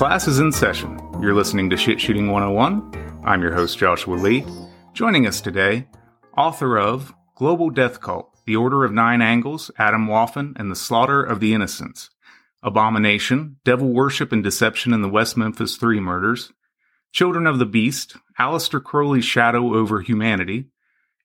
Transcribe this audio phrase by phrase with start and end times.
[0.00, 0.98] Class is in session.
[1.20, 3.20] You're listening to Shit Shooting 101.
[3.22, 4.46] I'm your host, Joshua Lee.
[4.94, 5.88] Joining us today,
[6.38, 11.40] author of Global Death Cult The Order of Nine Angles, Atomwaffen, and the Slaughter of
[11.40, 12.08] the Innocents,
[12.62, 16.50] Abomination, Devil Worship and Deception in the West Memphis Three Murders,
[17.12, 20.70] Children of the Beast, Aleister Crowley's Shadow over Humanity,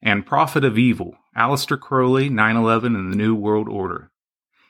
[0.02, 4.12] and Prophet of Evil, Aleister Crowley, 9 11 and the New World Order.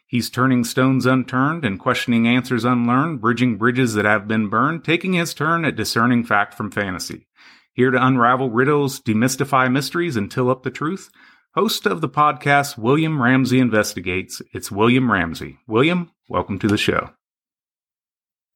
[0.07, 5.13] He's turning stones unturned and questioning answers unlearned, bridging bridges that have been burned, taking
[5.13, 7.27] his turn at discerning fact from fantasy.
[7.73, 11.09] Here to unravel riddles, demystify mysteries, and till up the truth,
[11.55, 15.57] host of the podcast William Ramsey Investigates, it's William Ramsey.
[15.67, 17.09] William, welcome to the show.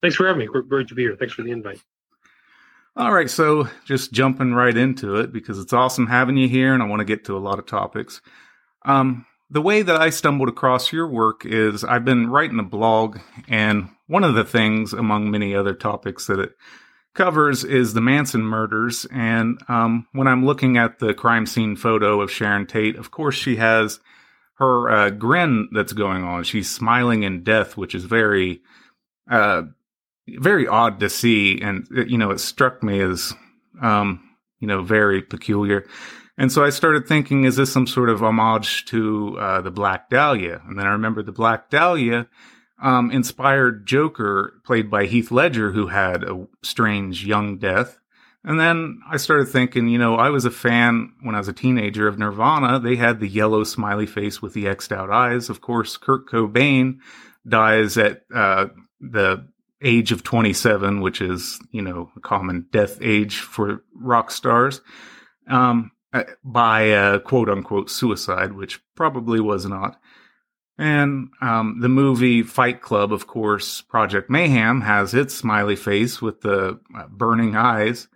[0.02, 0.46] Thanks for having me.
[0.48, 1.16] Great to be here.
[1.18, 1.82] Thanks for the invite.
[2.96, 6.84] All right, so just jumping right into it because it's awesome having you here, and
[6.84, 8.22] I want to get to a lot of topics.
[8.86, 13.20] Um, the way that I stumbled across your work is I've been writing a blog,
[13.48, 16.56] and one of the things, among many other topics that it
[17.16, 19.06] covers, is the Manson murders.
[19.12, 23.36] And um, when I'm looking at the crime scene photo of Sharon Tate, of course,
[23.36, 24.00] she has
[24.56, 26.44] her uh, grin that's going on.
[26.44, 28.62] She's smiling in death, which is very,
[29.30, 29.64] uh,
[30.28, 31.62] very odd to see.
[31.62, 33.34] And, you know, it struck me as,
[33.82, 34.22] um,
[34.60, 35.88] you know, very peculiar.
[36.40, 40.10] And so I started thinking, is this some sort of homage to uh, the Black
[40.10, 40.62] Dahlia?
[40.66, 42.30] And then I remember the Black Dahlia
[42.82, 48.00] um, inspired Joker, played by Heath Ledger, who had a strange young death.
[48.46, 51.54] And then I started thinking, you know, I was a fan when I was a
[51.54, 52.80] teenager of Nirvana.
[52.80, 55.50] They had the yellow smiley face with the X'd out eyes.
[55.50, 57.00] Of course, Kurt Cobain
[57.46, 58.68] dies at uh,
[59.02, 59.46] the
[59.82, 64.80] age of 27, which is, you know, a common death age for rock stars.
[65.50, 65.92] Um,
[66.44, 70.00] by a quote unquote suicide, which probably was not.
[70.78, 76.40] And um, the movie Fight Club, of course, Project Mayhem has its smiley face with
[76.40, 78.08] the uh, burning eyes.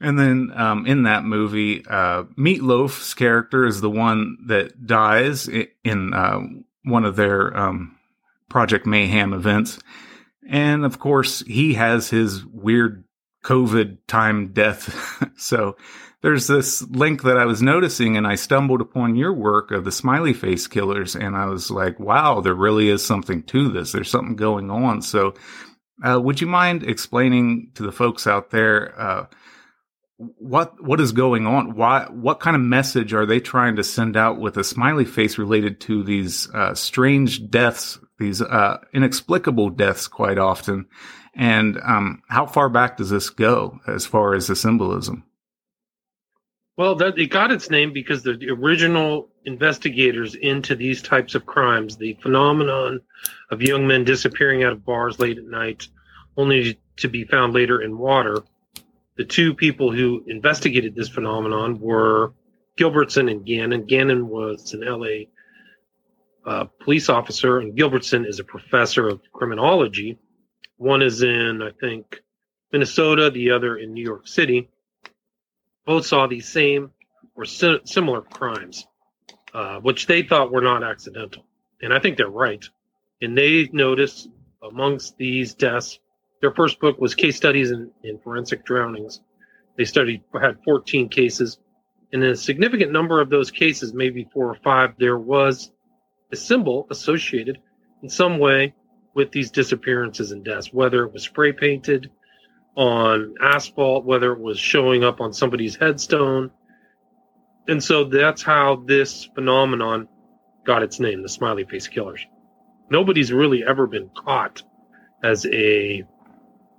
[0.00, 5.48] And then um, in that movie, uh, Meatloaf's character is the one that dies
[5.84, 6.40] in uh,
[6.82, 7.96] one of their um,
[8.50, 9.78] Project Mayhem events.
[10.48, 13.04] And of course, he has his weird
[13.44, 15.24] COVID time death.
[15.36, 15.76] so
[16.22, 19.92] there's this link that I was noticing and I stumbled upon your work of the
[19.92, 23.92] smiley face killers and I was like, wow, there really is something to this.
[23.92, 25.02] There's something going on.
[25.02, 25.34] So,
[26.02, 29.26] uh, would you mind explaining to the folks out there, uh,
[30.18, 31.76] what what is going on?
[31.76, 35.36] Why what kind of message are they trying to send out with a smiley face
[35.36, 40.86] related to these uh, strange deaths, these uh, inexplicable deaths, quite often,
[41.34, 45.24] and um, how far back does this go as far as the symbolism?
[46.76, 51.96] Well, that it got its name because the original investigators into these types of crimes,
[51.96, 53.00] the phenomenon
[53.50, 55.88] of young men disappearing out of bars late at night,
[56.36, 58.42] only to be found later in water.
[59.16, 62.34] The two people who investigated this phenomenon were
[62.78, 63.86] Gilbertson and Gannon.
[63.86, 65.30] Gannon was an LA
[66.44, 70.18] uh, police officer, and Gilbertson is a professor of criminology.
[70.76, 72.20] One is in, I think,
[72.70, 74.68] Minnesota, the other in New York City
[75.86, 76.90] both saw these same
[77.34, 78.86] or si- similar crimes,
[79.54, 81.44] uh, which they thought were not accidental.
[81.80, 82.64] And I think they're right.
[83.22, 84.28] And they noticed
[84.62, 85.98] amongst these deaths,
[86.40, 89.20] their first book was Case Studies in, in Forensic Drownings.
[89.76, 91.58] They studied, had 14 cases.
[92.12, 95.70] And in a significant number of those cases, maybe four or five, there was
[96.32, 97.58] a symbol associated
[98.02, 98.74] in some way
[99.14, 102.10] with these disappearances and deaths, whether it was spray painted,
[102.76, 106.50] on asphalt, whether it was showing up on somebody's headstone.
[107.68, 110.08] And so that's how this phenomenon
[110.64, 112.20] got its name, the smiley face killers.
[112.90, 114.62] Nobody's really ever been caught
[115.24, 116.04] as a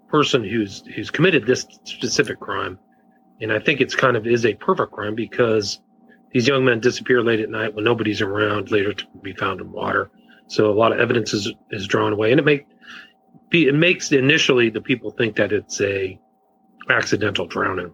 [0.08, 2.80] person who's who's committed this specific crime.
[3.42, 5.80] And I think it's kind of is a perfect crime because
[6.32, 9.72] these young men disappear late at night when nobody's around, later to be found in
[9.72, 10.10] water.
[10.48, 12.32] So a lot of evidence is, is drawn away.
[12.32, 12.68] And it make
[13.52, 16.20] it makes initially the people think that it's a
[16.90, 17.94] accidental drowning.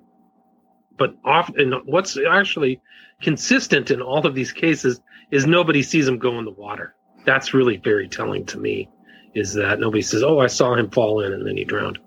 [0.98, 2.82] But often what's actually
[3.22, 5.02] consistent in all of these cases
[5.32, 6.96] is nobody sees him go in the water.
[7.26, 8.90] That's really very telling to me
[9.34, 12.00] is that nobody says oh i saw him fall in and then he drowned.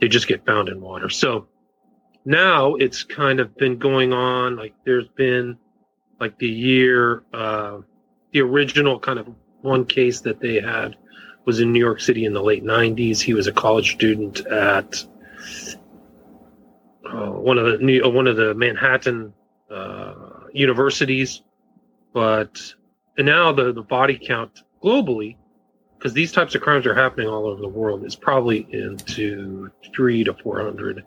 [0.00, 1.08] They just get found in water.
[1.08, 1.46] So
[2.24, 5.56] now it's kind of been going on like there's been
[6.20, 7.78] like the year uh
[8.32, 9.28] the original kind of
[9.60, 10.96] one case that they had
[11.44, 13.20] was in New York City in the late 90s.
[13.20, 15.04] He was a college student at
[17.04, 19.32] uh, one of the New, uh, one of the Manhattan
[19.70, 20.14] uh,
[20.52, 21.42] universities,
[22.12, 22.60] but
[23.16, 25.36] and now the the body count globally
[26.02, 30.24] because these types of crimes are happening all over the world, is probably into three
[30.24, 31.04] to 400,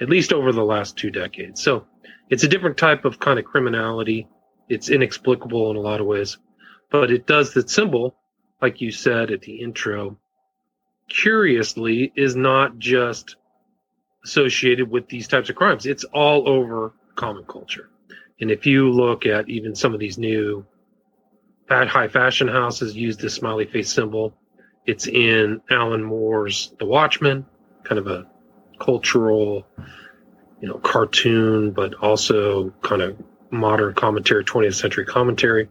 [0.00, 1.60] at least over the last two decades.
[1.60, 1.84] So
[2.30, 4.28] it's a different type of kind of criminality.
[4.68, 6.38] It's inexplicable in a lot of ways,
[6.88, 8.14] but it does the symbol,
[8.60, 10.16] like you said at the intro,
[11.08, 13.36] curiously, is not just
[14.24, 15.86] associated with these types of crimes.
[15.86, 17.88] It's all over common culture.
[18.40, 20.64] And if you look at even some of these new
[21.68, 24.34] high fashion houses use this smiley face symbol.
[24.86, 27.44] It's in Alan Moore's The Watchmen,
[27.84, 28.26] kind of a
[28.80, 29.66] cultural,
[30.60, 33.18] you know, cartoon, but also kind of
[33.50, 35.68] modern commentary, 20th century commentary.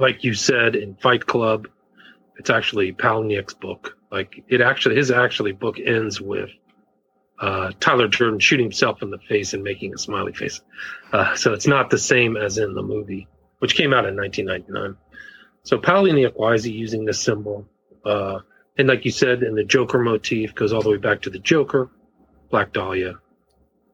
[0.00, 1.68] Like you said in Fight Club,
[2.38, 3.96] it's actually Palahniuk's book.
[4.10, 6.50] Like it actually, his actually book ends with
[7.38, 10.60] uh, Tyler Durden shooting himself in the face and making a smiley face.
[11.12, 13.28] Uh, so it's not the same as in the movie
[13.60, 14.96] which came out in 1999.
[15.62, 17.66] So Palahniuk, why is he using this symbol?
[18.04, 18.40] Uh,
[18.76, 21.38] and like you said, in the Joker motif goes all the way back to the
[21.38, 21.90] Joker,
[22.50, 23.14] Black Dahlia.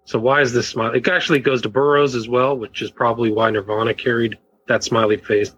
[0.05, 0.93] So why is this smile?
[0.93, 4.39] It actually goes to Burroughs as well, which is probably why Nirvana carried
[4.69, 5.55] that smiley face.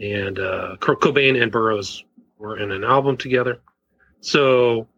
[0.00, 2.04] And uh, Kurt Cobain and Burroughs
[2.38, 3.60] were in an album together.
[4.20, 4.88] So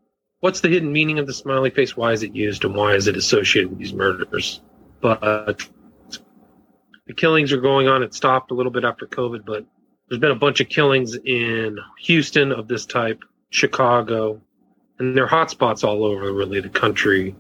[0.41, 1.97] what's the hidden meaning of the smiley face?
[1.97, 4.61] Why is it used, and why is it associated with these murders?
[5.01, 5.69] But
[7.07, 8.03] the killings are going on.
[8.03, 9.65] It stopped a little bit after COVID, but
[10.09, 14.41] there's been a bunch of killings in Houston of this type, Chicago,
[14.99, 17.35] and there are hotspots all over really the country,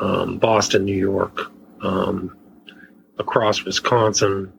[0.00, 1.50] um, Boston, New York,
[1.82, 2.36] um,
[3.18, 4.52] across Wisconsin,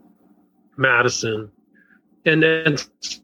[0.75, 1.51] Madison,
[2.25, 2.77] and then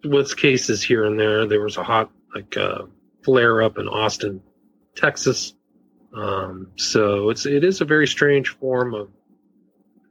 [0.04, 1.46] with cases here and there.
[1.46, 2.84] There was a hot like uh,
[3.24, 4.42] flare up in Austin,
[4.96, 5.54] Texas.
[6.14, 9.10] Um, so it's it is a very strange form of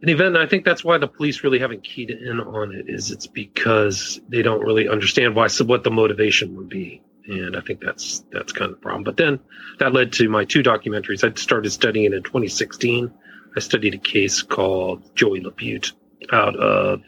[0.02, 0.36] an event.
[0.36, 2.86] I think that's why the police really haven't keyed in on it.
[2.88, 7.56] Is it's because they don't really understand why so what the motivation would be, and
[7.56, 9.04] I think that's that's kind of the problem.
[9.04, 9.40] But then
[9.78, 11.24] that led to my two documentaries.
[11.24, 13.10] I started studying in 2016.
[13.56, 15.92] I studied a case called Joey LaBute
[16.32, 17.02] out of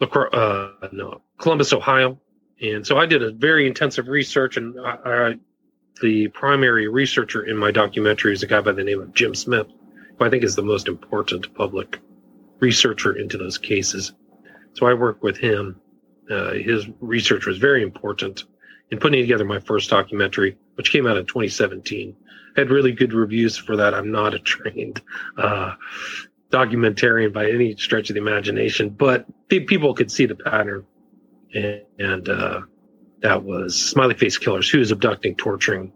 [0.00, 2.20] uh, no, Columbus, Ohio,
[2.60, 5.34] and so I did a very intensive research, and I, I,
[6.00, 9.66] the primary researcher in my documentary is a guy by the name of Jim Smith
[10.18, 12.00] who I think is the most important public
[12.60, 14.12] researcher into those cases.
[14.74, 15.80] So I work with him.
[16.30, 18.44] Uh, his research was very important
[18.90, 22.16] in putting together my first documentary, which came out in 2017.
[22.56, 23.94] I had really good reviews for that.
[23.94, 25.00] I'm not a trained
[25.36, 25.74] uh,
[26.50, 30.84] documentarian by any stretch of the imagination, but people could see the pattern.
[31.54, 32.60] And, and uh,
[33.20, 35.92] that was smiley face killers who's abducting, torturing,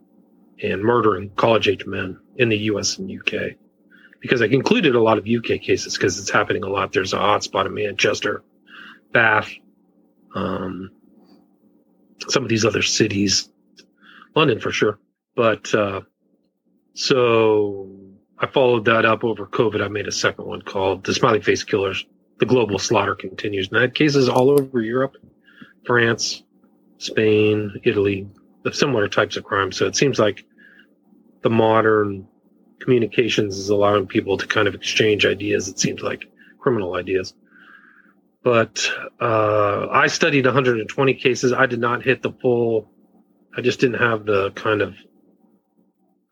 [0.62, 3.56] and murdering college age men in the US and UK
[4.22, 6.92] because I included a lot of UK cases because it's happening a lot.
[6.92, 8.44] There's a hotspot in Manchester,
[9.12, 9.50] Bath,
[10.34, 10.90] um,
[12.28, 13.50] some of these other cities,
[14.36, 14.98] London for sure.
[15.34, 16.02] But uh,
[16.94, 17.90] so
[18.42, 19.82] I followed that up over COVID.
[19.82, 22.04] I made a second one called The Smiley Face Killers.
[22.40, 23.68] The global slaughter continues.
[23.68, 25.16] And I had cases all over Europe,
[25.86, 26.42] France,
[26.98, 28.28] Spain, Italy,
[28.64, 29.76] of similar types of crimes.
[29.76, 30.44] So it seems like
[31.42, 32.26] the modern
[32.80, 35.68] communications is allowing people to kind of exchange ideas.
[35.68, 36.24] It seems like
[36.58, 37.34] criminal ideas.
[38.42, 41.52] But uh, I studied 120 cases.
[41.52, 42.90] I did not hit the full.
[43.56, 44.96] I just didn't have the kind of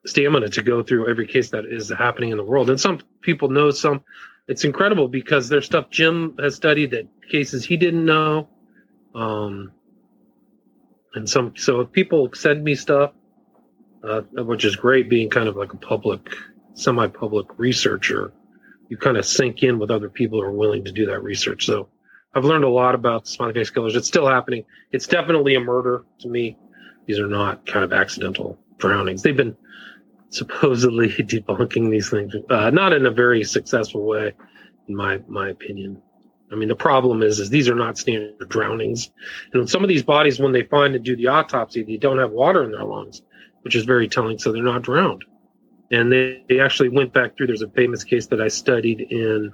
[0.07, 2.71] stamina to go through every case that is happening in the world.
[2.71, 4.03] And some people know some.
[4.49, 8.49] It's incredible because there's stuff Jim has studied that cases he didn't know.
[9.15, 9.73] Um,
[11.15, 13.13] and some so if people send me stuff
[14.03, 16.35] uh, which is great being kind of like a public,
[16.75, 18.33] semi public researcher.
[18.89, 21.65] You kind of sink in with other people who are willing to do that research.
[21.67, 21.89] So
[22.35, 23.95] I've learned a lot about smiley face killers.
[23.95, 24.65] It's still happening.
[24.91, 26.57] It's definitely a murder to me.
[27.07, 29.23] These are not kind of accidental drownings.
[29.23, 29.57] They've been
[30.31, 34.33] supposedly debunking these things, uh, not in a very successful way,
[34.89, 36.03] in my my opinion.
[36.53, 39.11] I mean, the problem is, is these are not standard drownings,
[39.53, 42.33] and some of these bodies, when they find and do the autopsy, they don't have
[42.33, 43.23] water in their lungs
[43.63, 44.39] which is very telling.
[44.39, 45.25] So they're not drowned.
[45.91, 47.49] And they, they actually went back through.
[47.49, 49.53] There's a famous case that I studied in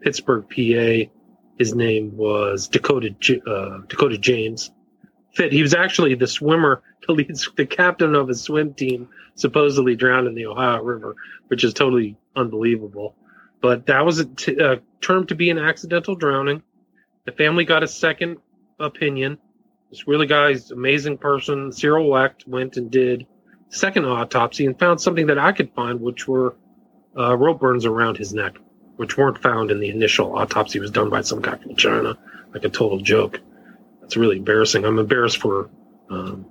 [0.00, 1.10] Pittsburgh, PA.
[1.58, 3.14] His name was Dakota
[3.46, 4.70] uh, Dakota James.
[5.34, 5.52] Fit.
[5.52, 10.26] He was actually the swimmer, the lead, the captain of his swim team, supposedly drowned
[10.26, 11.16] in the Ohio River,
[11.46, 13.14] which is totally unbelievable.
[13.60, 16.62] But that was a t- a term to be an accidental drowning.
[17.24, 18.38] The family got a second
[18.78, 19.38] opinion.
[19.90, 23.26] This really guy's amazing person, Cyril Wecht, went and did
[23.70, 26.56] second autopsy and found something that I could find, which were
[27.18, 28.56] uh, rope burns around his neck,
[28.96, 30.78] which weren't found in the initial autopsy.
[30.78, 32.18] It was done by some guy from China,
[32.52, 33.40] like a total joke.
[34.02, 34.84] it's really embarrassing.
[34.84, 35.70] I'm embarrassed for
[36.10, 36.46] um,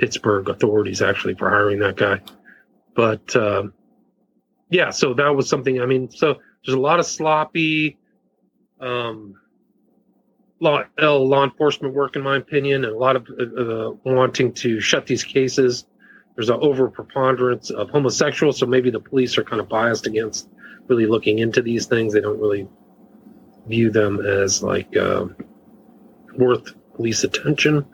[0.00, 2.22] Pittsburgh authorities actually for hiring that guy.
[2.94, 3.74] But um,
[4.70, 5.80] yeah, so that was something.
[5.80, 7.98] I mean, so there's a lot of sloppy
[8.80, 9.34] um,
[10.58, 14.80] law, law enforcement work, in my opinion, and a lot of uh, uh, wanting to
[14.80, 15.86] shut these cases.
[16.34, 20.48] There's an over preponderance of homosexuals, so maybe the police are kind of biased against
[20.86, 22.14] really looking into these things.
[22.14, 22.66] They don't really
[23.66, 25.26] view them as like uh,
[26.38, 27.84] worth police attention.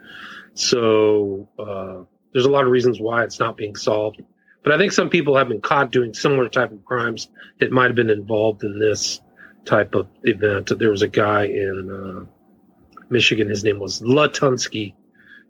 [0.56, 4.22] So uh, there's a lot of reasons why it's not being solved.
[4.64, 7.28] But I think some people have been caught doing similar type of crimes
[7.60, 9.20] that might have been involved in this
[9.66, 10.72] type of event.
[10.78, 13.48] There was a guy in uh, Michigan.
[13.48, 14.94] His name was Latunski,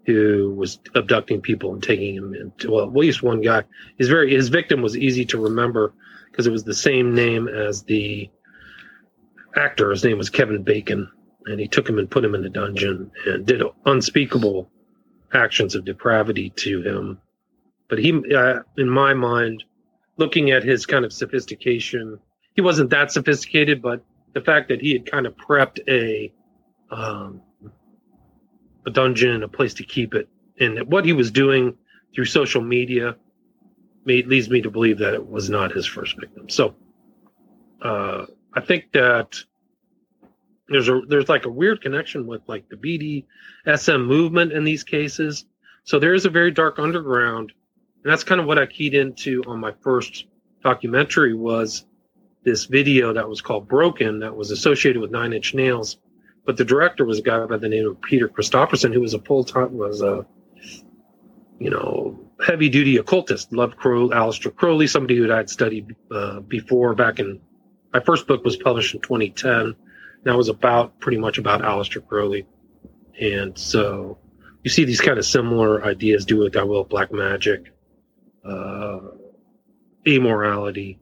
[0.06, 3.62] who was abducting people and taking them into well, at least one guy.
[3.96, 5.94] His very his victim was easy to remember
[6.30, 8.28] because it was the same name as the
[9.54, 9.92] actor.
[9.92, 11.08] His name was Kevin Bacon,
[11.46, 14.68] and he took him and put him in a dungeon and did unspeakable
[15.32, 17.18] actions of depravity to him.
[17.88, 19.64] But he, uh, in my mind,
[20.16, 22.18] looking at his kind of sophistication,
[22.54, 24.02] he wasn't that sophisticated, but
[24.32, 26.32] the fact that he had kind of prepped a
[26.90, 27.42] um,
[28.86, 30.28] a dungeon, a place to keep it,
[30.60, 31.76] and what he was doing
[32.14, 33.16] through social media
[34.04, 36.48] made, leads me to believe that it was not his first victim.
[36.48, 36.76] So
[37.82, 39.42] uh, I think that
[40.68, 42.76] there's a there's like a weird connection with like the
[43.66, 45.44] BDSM movement in these cases.
[45.84, 47.52] So there is a very dark underground,
[48.02, 50.26] and that's kind of what I keyed into on my first
[50.62, 51.84] documentary was
[52.44, 55.98] this video that was called Broken that was associated with Nine Inch Nails,
[56.44, 59.20] but the director was a guy by the name of Peter Christopherson, who was a
[59.20, 60.26] full time was a
[61.58, 63.52] you know heavy duty occultist.
[63.52, 67.40] Loved Crow, Aleister Crowley, somebody who I'd studied uh, before back in
[67.92, 69.74] my first book was published in 2010.
[70.26, 72.46] That was about pretty much about Aleister Crowley,
[73.20, 74.18] and so
[74.64, 77.72] you see these kind of similar ideas do with will black magic,
[78.44, 78.98] uh,
[80.04, 80.98] amorality,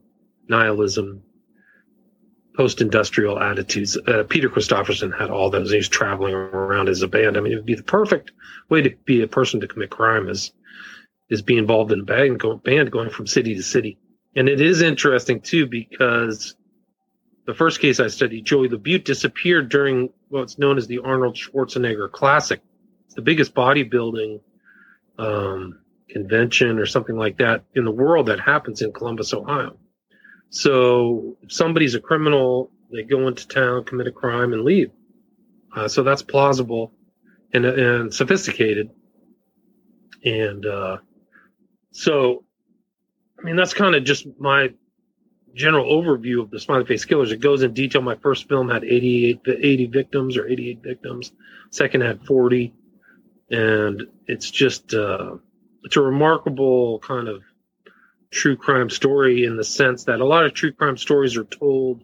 [0.46, 1.22] nihilism,
[2.54, 3.96] post-industrial attitudes.
[3.96, 5.70] Uh, Peter Christopherson had all those.
[5.70, 7.38] He was traveling around as a band.
[7.38, 8.32] I mean, it would be the perfect
[8.68, 10.52] way to be a person to commit crime is
[11.30, 13.98] is be involved in a band, go, band going from city to city.
[14.36, 16.54] And it is interesting too because
[17.46, 22.10] the first case I studied, Joey LaBute, disappeared during what's known as the Arnold Schwarzenegger
[22.10, 22.60] Classic.
[23.06, 24.40] It's the biggest bodybuilding
[25.18, 29.76] um, convention or something like that in the world that happens in Columbus, Ohio.
[30.50, 34.90] So if somebody's a criminal, they go into town, commit a crime, and leave.
[35.74, 36.92] Uh, so that's plausible
[37.52, 38.90] and, and sophisticated.
[40.24, 40.98] And uh,
[41.90, 42.44] so,
[43.38, 44.72] I mean, that's kind of just my
[45.54, 47.32] general overview of the smiley face killers.
[47.32, 48.02] It goes in detail.
[48.02, 51.32] My first film had 88, 80 victims or 88 victims.
[51.70, 52.74] Second had 40.
[53.50, 55.36] And it's just, uh,
[55.84, 57.42] it's a remarkable kind of
[58.30, 62.02] true crime story in the sense that a lot of true crime stories are told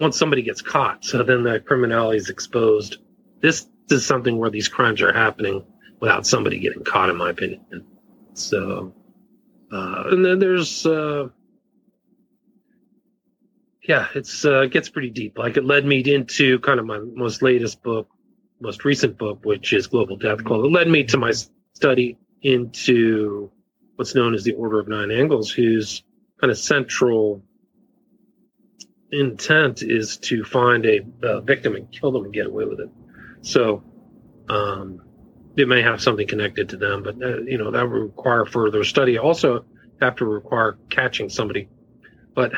[0.00, 1.04] once somebody gets caught.
[1.04, 2.98] So then the criminality is exposed.
[3.40, 5.64] This is something where these crimes are happening
[6.00, 7.86] without somebody getting caught, in my opinion.
[8.32, 8.92] So,
[9.70, 11.28] uh, and then there's, uh,
[13.86, 15.36] yeah, it's uh, gets pretty deep.
[15.38, 18.08] Like it led me into kind of my most latest book,
[18.60, 20.64] most recent book, which is Global Death Cult.
[20.64, 21.32] It led me to my
[21.74, 23.50] study into
[23.96, 26.02] what's known as the Order of Nine Angles, whose
[26.40, 27.42] kind of central
[29.10, 32.88] intent is to find a, a victim and kill them and get away with it.
[33.42, 33.84] So,
[34.48, 35.02] um,
[35.56, 38.82] it may have something connected to them, but uh, you know that would require further
[38.82, 39.18] study.
[39.18, 39.66] Also,
[40.00, 41.68] have to require catching somebody.
[42.34, 42.52] But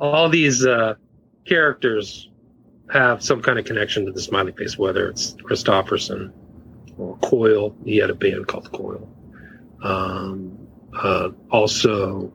[0.00, 0.94] all these uh,
[1.46, 2.28] characters
[2.92, 6.32] have some kind of connection to the smiley face, whether it's Christopherson
[6.98, 7.76] or Coil.
[7.84, 9.08] He had a band called Coil.
[9.82, 10.58] Um,
[10.96, 12.32] uh, also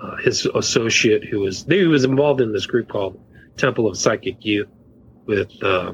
[0.00, 3.20] uh, his associate who was he was involved in this group called
[3.56, 4.68] Temple of Psychic Youth
[5.26, 5.92] with uh,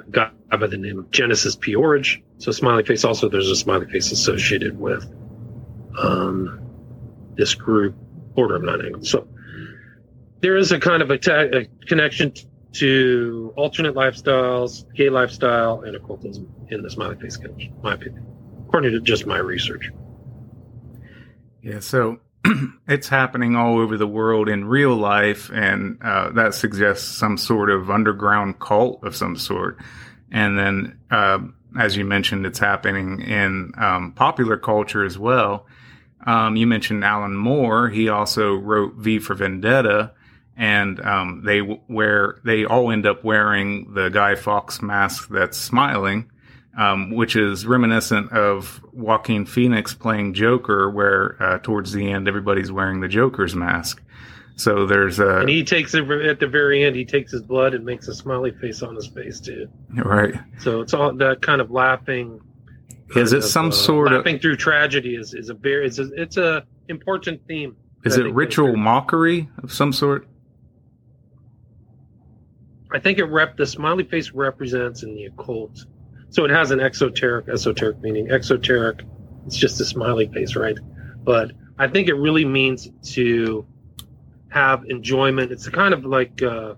[0.00, 2.22] a guy by the name of Genesis P-Orridge.
[2.38, 3.04] So smiley face.
[3.04, 5.06] Also, there's a smiley face associated with
[5.98, 6.60] um,
[7.36, 7.94] this group,
[8.40, 9.10] Order of Nine Angles.
[9.10, 9.28] So
[10.40, 12.32] there is a kind of a, ta- a connection
[12.72, 18.24] to alternate lifestyles, gay lifestyle, and occultism in the smiley face connection, my opinion,
[18.66, 19.90] according to just my research.
[21.62, 22.20] Yeah, so
[22.88, 27.70] it's happening all over the world in real life, and uh, that suggests some sort
[27.70, 29.78] of underground cult of some sort.
[30.30, 31.40] And then, uh,
[31.78, 35.66] as you mentioned, it's happening in um, popular culture as well.
[36.26, 37.88] Um, you mentioned Alan Moore.
[37.88, 40.12] He also wrote V for Vendetta,
[40.56, 46.30] and um, they wear they all end up wearing the Guy Fawkes mask that's smiling,
[46.76, 52.70] um, which is reminiscent of Joaquin Phoenix playing Joker, where uh, towards the end everybody's
[52.70, 54.02] wearing the Joker's mask.
[54.56, 56.94] So there's a and he takes it at the very end.
[56.94, 59.68] He takes his blood and makes a smiley face on his face too.
[59.94, 60.34] Right.
[60.58, 62.42] So it's all that kind of laughing.
[63.16, 65.16] Is it of, some uh, sort laughing of laughing through tragedy?
[65.16, 67.76] Is is a very it's a, it's a important theme.
[68.04, 70.26] Is it ritual mockery of some sort?
[72.92, 75.84] I think it rep the smiley face represents in the occult.
[76.30, 78.30] So it has an exoteric, esoteric meaning.
[78.30, 79.04] Exoteric,
[79.46, 80.78] it's just a smiley face, right?
[81.22, 83.66] But I think it really means to
[84.48, 85.52] have enjoyment.
[85.52, 86.74] It's a kind of like uh,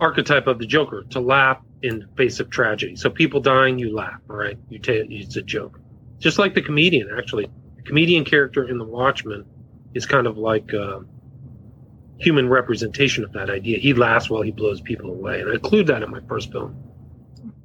[0.00, 2.96] archetype of the Joker to laugh in the face of tragedy.
[2.96, 4.58] So people dying, you laugh, right?
[4.68, 5.80] You take it's a joke,
[6.18, 7.10] just like the comedian.
[7.16, 9.44] Actually, the comedian character in The Watchmen
[9.94, 10.72] is kind of like.
[10.72, 11.00] Uh,
[12.22, 13.78] human representation of that idea.
[13.78, 16.76] He laughs while he blows people away, and I include that in my first film.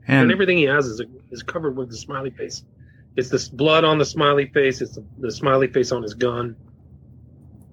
[0.07, 2.63] And, and everything he has is a, is covered with the smiley face.
[3.15, 4.81] It's this blood on the smiley face.
[4.81, 6.55] It's the, the smiley face on his gun,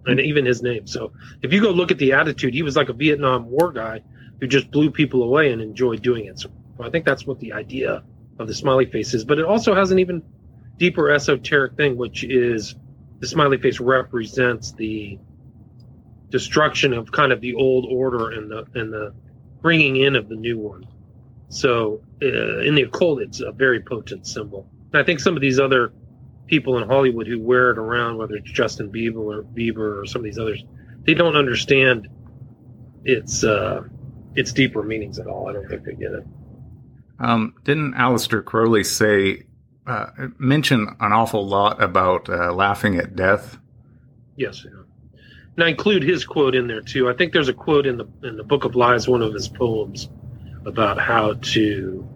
[0.05, 0.87] and even his name.
[0.87, 4.03] So if you go look at the attitude, he was like a Vietnam War guy
[4.45, 6.39] who just blew people away and enjoyed doing it.
[6.39, 8.05] So I think that's what the idea
[8.39, 9.25] of the smiley face is.
[9.25, 10.23] But it also has an even
[10.77, 12.75] deeper esoteric thing, which is
[13.21, 15.19] the smiley face represents the
[16.29, 19.15] destruction of kind of the old order and the and the
[19.63, 20.87] bringing in of the new one.
[21.49, 24.69] So uh, in the occult, it's a very potent symbol.
[24.93, 25.95] And I think some of these other
[26.49, 30.21] people in Hollywood who wear it around, whether it's Justin Bieber or Bieber or some
[30.21, 30.63] of these others,
[31.07, 32.09] they don't understand
[33.05, 33.85] its uh,
[34.35, 35.49] its deeper meanings at all.
[35.49, 36.25] I don't think they get it.
[37.19, 39.45] Um, didn't Aleister Crowley say
[39.87, 40.07] uh,
[40.39, 43.59] mention an awful lot about uh, laughing at death?
[44.37, 44.65] Yes.
[44.65, 44.83] Yeah
[45.57, 47.09] and I include his quote in there too.
[47.09, 49.49] I think there's a quote in the in the Book of Lies, one of his
[49.49, 50.09] poems,
[50.67, 52.09] about how to,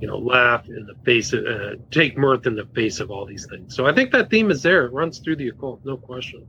[0.00, 3.26] you know, laugh in the face of, uh, take mirth in the face of all
[3.26, 3.74] these things.
[3.74, 4.86] So I think that theme is there.
[4.86, 6.46] It runs through the occult, no question.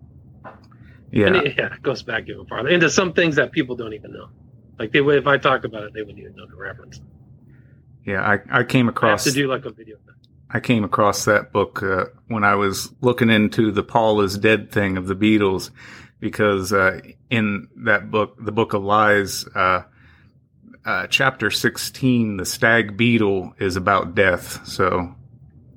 [1.11, 4.11] Yeah, it, yeah, it goes back even farther into some things that people don't even
[4.11, 4.29] know.
[4.79, 7.01] Like they, would, if I talk about it, they wouldn't even know the reference.
[8.05, 9.97] Yeah, I, I came across I have to do like a video.
[10.49, 14.71] I came across that book uh, when I was looking into the Paul is dead
[14.71, 15.71] thing of the Beatles,
[16.21, 19.83] because uh, in that book, the Book of Lies, uh,
[20.85, 24.65] uh chapter sixteen, the stag beetle is about death.
[24.65, 25.13] So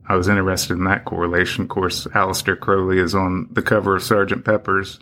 [0.08, 1.64] I was interested in that correlation.
[1.64, 5.00] Of course, Aleister Crowley is on the cover of Sergeant Pepper's,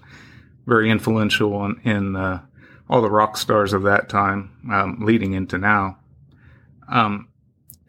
[0.67, 2.41] very influential on, in uh,
[2.89, 5.99] all the rock stars of that time, um, leading into now.
[6.91, 7.29] Um,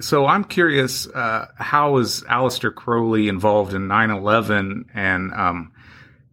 [0.01, 5.71] so I'm curious, uh, how is Aleister Crowley involved in 9/11, and um,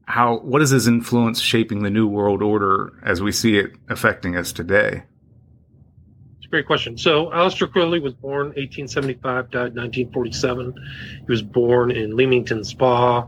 [0.04, 4.36] how what is his influence shaping the new world order as we see it affecting
[4.36, 5.02] us today?
[6.38, 6.96] It's a great question.
[6.96, 10.74] So Aleister Crowley was born 1875, died 1947.
[11.20, 13.26] He was born in Leamington Spa,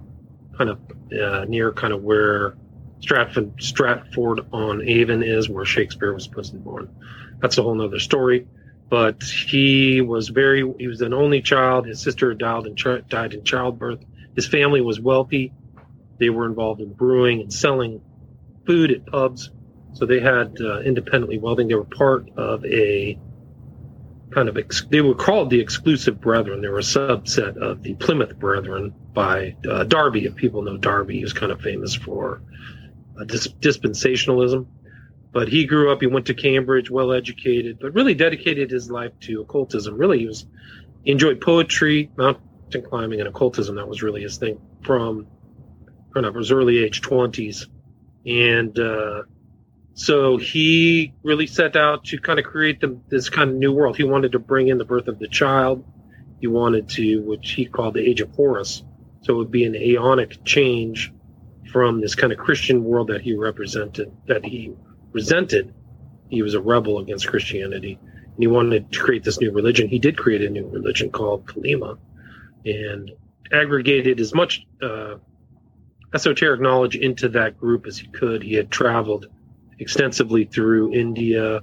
[0.56, 0.78] kind of
[1.20, 2.56] uh, near kind of where
[3.00, 6.88] Stratford Stratford on Avon is, where Shakespeare was supposed to born.
[7.40, 8.46] That's a whole nother story.
[8.90, 11.86] But he was very he was an only child.
[11.86, 12.74] His sister died in,
[13.08, 14.00] died in childbirth.
[14.34, 15.52] His family was wealthy.
[16.18, 18.00] They were involved in brewing and selling
[18.66, 19.50] food at pubs.
[19.92, 21.68] So they had uh, independently welding.
[21.68, 23.18] They were part of a
[24.30, 26.60] kind of ex- they were called the exclusive brethren.
[26.60, 31.16] They were a subset of the plymouth brethren by uh, darby if people know darby.
[31.16, 32.42] He was kind of famous for
[33.26, 34.66] dis- dispensationalism
[35.32, 39.12] but he grew up, he went to Cambridge, well educated, but really dedicated his life
[39.20, 39.96] to occultism.
[39.96, 40.46] Really, he was
[41.04, 43.76] he enjoyed poetry, mountain climbing, and occultism.
[43.76, 45.26] That was really his thing from
[46.16, 47.66] of his early age 20s.
[48.26, 49.22] And uh,
[49.94, 53.96] so he really set out to kind of create the, this kind of new world.
[53.96, 55.84] He wanted to bring in the birth of the child.
[56.40, 58.82] He wanted to, which he called the age of Horus.
[59.20, 61.12] So it would be an aeonic change
[61.70, 64.72] from this kind of Christian world that he represented, that he
[65.12, 65.74] resented.
[66.28, 69.88] He was a rebel against Christianity, and he wanted to create this new religion.
[69.88, 71.98] He did create a new religion called Thelema,
[72.64, 73.10] and
[73.52, 75.16] aggregated as much uh,
[76.14, 78.42] esoteric knowledge into that group as he could.
[78.42, 79.26] He had traveled
[79.78, 81.62] extensively through India,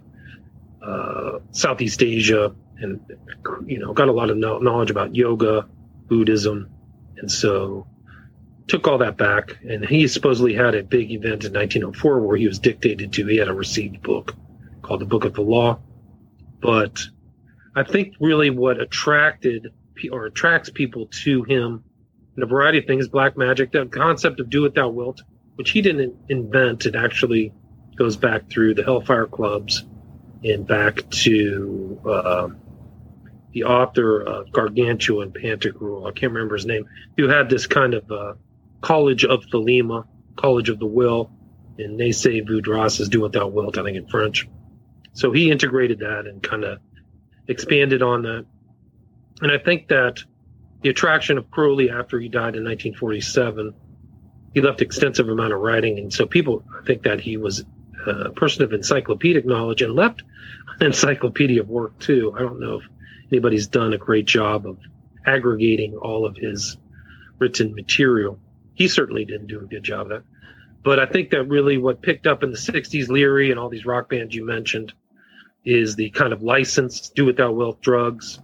[0.81, 2.99] uh, Southeast Asia, and
[3.65, 5.67] you know got a lot of knowledge about yoga,
[6.07, 6.69] Buddhism,
[7.17, 7.87] and so
[8.67, 12.47] took all that back, and he supposedly had a big event in 1904 where he
[12.47, 13.25] was dictated to.
[13.27, 14.35] He had a received book
[14.81, 15.79] called the Book of the Law.
[16.61, 17.03] But
[17.75, 19.71] I think really what attracted
[20.11, 21.83] or attracts people to him
[22.35, 25.21] in a variety of things, black magic, the concept of do it thou wilt,
[25.55, 26.85] which he didn't invent.
[26.85, 27.53] It actually
[27.95, 29.83] goes back through the Hellfire clubs
[30.43, 32.49] and back to uh,
[33.53, 36.07] the author of Gargantua and Pantagruel.
[36.07, 36.85] I can't remember his name.
[37.17, 38.33] Who had this kind of uh,
[38.81, 41.31] College of Thelema, College of the Will,
[41.77, 44.47] and they say voudras is do what thou wilt, I think in French.
[45.13, 46.79] So he integrated that and kind of
[47.47, 48.45] expanded on that.
[49.41, 50.19] And I think that
[50.81, 53.73] the attraction of Crowley after he died in 1947,
[54.53, 57.65] he left extensive amount of writing, and so people think that he was
[58.07, 60.23] a person of encyclopedic knowledge and left
[60.79, 62.33] an encyclopedia of work too.
[62.35, 62.83] I don't know if
[63.31, 64.77] anybody's done a great job of
[65.25, 66.77] aggregating all of his
[67.39, 68.39] written material.
[68.75, 70.23] He certainly didn't do a good job of that.
[70.83, 73.85] But I think that really what picked up in the 60s, Leary and all these
[73.85, 74.93] rock bands you mentioned,
[75.65, 78.39] is the kind of license, do thou wilt drugs,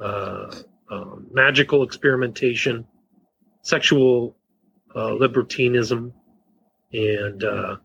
[0.00, 0.54] uh,
[0.90, 2.86] um, magical experimentation,
[3.60, 4.36] sexual
[4.94, 6.14] uh, libertinism,
[6.92, 7.76] and uh,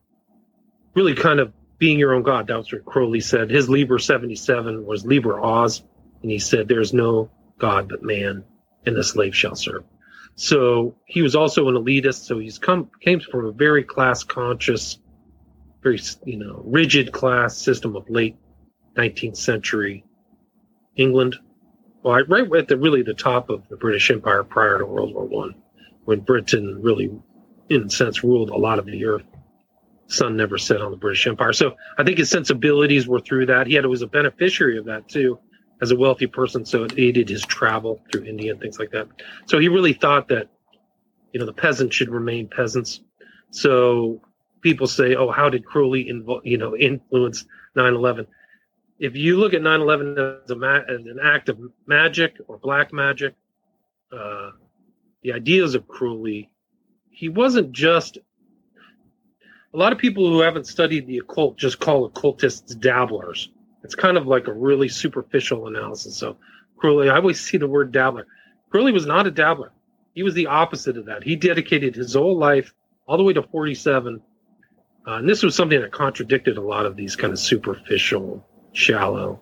[0.96, 2.48] really kind of being your own god.
[2.48, 3.50] That was what Crowley said.
[3.50, 5.84] His Liber 77 was Liber Oz,
[6.22, 8.46] and he said, There's no God but man,
[8.86, 9.84] and the slave shall serve.
[10.36, 12.26] So he was also an elitist.
[12.26, 15.00] So he's come came from a very class conscious,
[15.84, 18.36] very you know rigid class system of late
[18.98, 20.04] 19th century
[20.96, 21.38] England.
[22.04, 25.26] Well, right at the really the top of the British Empire prior to World War
[25.26, 25.56] One,
[26.06, 27.12] when Britain really,
[27.70, 29.26] in a sense, ruled a lot of the earth.
[30.08, 31.54] Sun never set on the British Empire.
[31.54, 33.68] So I think his sensibilities were through that.
[33.68, 35.40] He had it was a beneficiary of that too
[35.82, 39.08] as a wealthy person, so it aided his travel through India and things like that.
[39.48, 40.48] So he really thought that,
[41.34, 43.02] you know, the peasants should remain peasants.
[43.50, 44.22] So
[44.62, 48.28] people say, "Oh, how did Crowley, invo- you know, influence 9/11?"
[49.00, 53.34] If you look at 9/11 as, ma- as an act of magic or black magic,
[54.12, 54.52] uh,
[55.24, 56.52] the ideas of Crowley,
[57.10, 58.20] he wasn't just.
[59.74, 63.50] A lot of people who haven't studied the occult just call occultists dabblers
[63.84, 66.18] it's kind of like a really superficial analysis.
[66.18, 66.38] So
[66.78, 68.28] Crowley, I always see the word dabbler.
[68.70, 69.72] Crowley was not a dabbler.
[70.14, 71.24] He was the opposite of that.
[71.24, 72.74] He dedicated his whole life
[73.08, 74.22] all the way to 47.
[75.08, 79.40] Uh, and this was something that contradicted a lot of these kind of superficial, shallow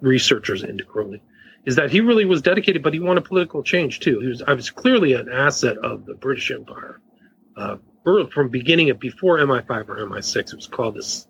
[0.00, 1.22] researchers into Crowley,
[1.64, 4.20] is that he really was dedicated, but he wanted political change too.
[4.20, 7.00] He was, I was clearly an asset of the British Empire.
[7.56, 7.76] Uh,
[8.32, 11.26] from beginning of before MI5 or MI6, it was called this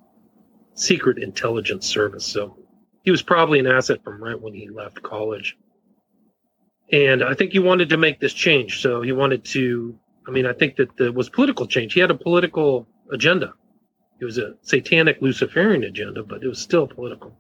[0.75, 2.27] secret intelligence service.
[2.27, 2.57] So
[3.03, 5.57] he was probably an asset from right when he left college.
[6.93, 8.81] And I think he wanted to make this change.
[8.83, 11.93] So he wanted to, I mean, I think that there was political change.
[11.93, 13.53] He had a political agenda.
[14.21, 17.37] It was a satanic Luciferian agenda, but it was still political.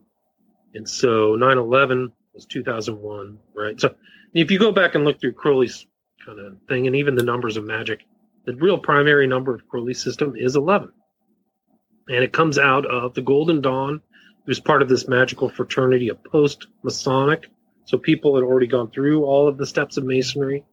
[0.74, 3.80] And so 9 11 was 2001, right?
[3.80, 3.94] So
[4.32, 5.86] if you go back and look through Crowley's
[6.24, 8.00] kind of thing and even the numbers of magic,
[8.44, 10.90] the real primary number of Crowley's system is 11
[12.08, 14.00] and it comes out of the Golden Dawn.
[14.46, 17.48] Was part of this magical fraternity of post Masonic.
[17.86, 20.64] So people had already gone through all of the steps of Masonry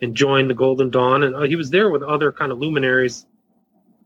[0.00, 1.22] and joined the Golden Dawn.
[1.22, 3.26] And uh, he was there with other kind of luminaries,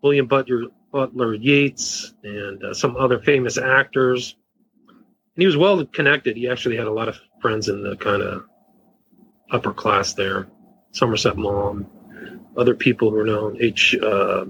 [0.03, 4.37] William Butler, Butler Yeats, and uh, some other famous actors.
[4.89, 6.37] And he was well connected.
[6.37, 8.45] He actually had a lot of friends in the kind of
[9.51, 10.47] upper class there.
[10.93, 11.87] Somerset Maugham,
[12.57, 13.95] other people who are known, H.
[13.95, 14.45] Uh,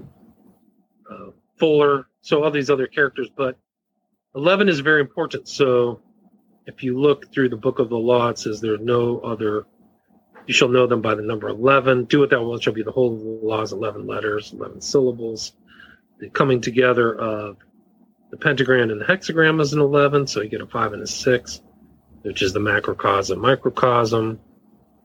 [1.57, 3.57] Fuller, so all these other characters, but
[4.35, 5.47] 11 is very important.
[5.47, 6.01] So
[6.65, 9.65] if you look through the book of the law, it says there's no other,
[10.45, 12.05] you shall know them by the number 11.
[12.05, 15.53] Do what thou wilt shall be the whole of the laws, 11 letters, 11 syllables.
[16.19, 17.57] The coming together of
[18.29, 21.07] the pentagram and the hexagram is an 11, so you get a 5 and a
[21.07, 21.61] 6,
[22.23, 24.39] which is the macrocosm, microcosm.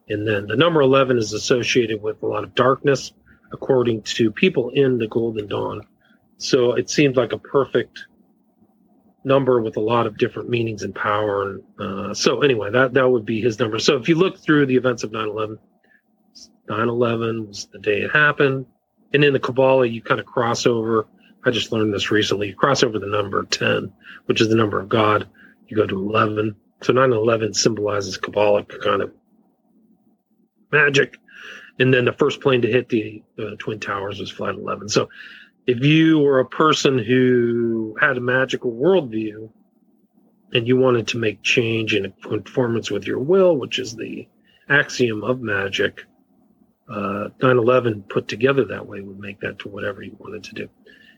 [0.08, 3.12] And then the number 11 is associated with a lot of darkness,
[3.52, 5.86] according to people in the Golden Dawn.
[6.42, 8.06] So it seemed like a perfect
[9.24, 11.42] number with a lot of different meanings and power.
[11.50, 13.78] And uh, so anyway, that that would be his number.
[13.78, 15.58] So if you look through the events of 9/11,
[16.68, 18.66] 9/11 was the day it happened,
[19.12, 21.06] and in the Kabbalah you kind of cross over.
[21.44, 22.48] I just learned this recently.
[22.48, 23.92] You cross over the number 10,
[24.26, 25.28] which is the number of God.
[25.66, 26.54] You go to 11.
[26.82, 29.12] So 9/11 symbolizes Kabbalic kind of
[30.70, 31.16] magic.
[31.78, 34.88] And then the first plane to hit the uh, Twin Towers was Flight 11.
[34.88, 35.08] So
[35.66, 39.48] if you were a person who had a magical worldview
[40.52, 44.26] and you wanted to make change in conformance with your will, which is the
[44.68, 46.04] axiom of magic,
[46.88, 50.68] uh, 9/11 put together that way would make that to whatever you wanted to do.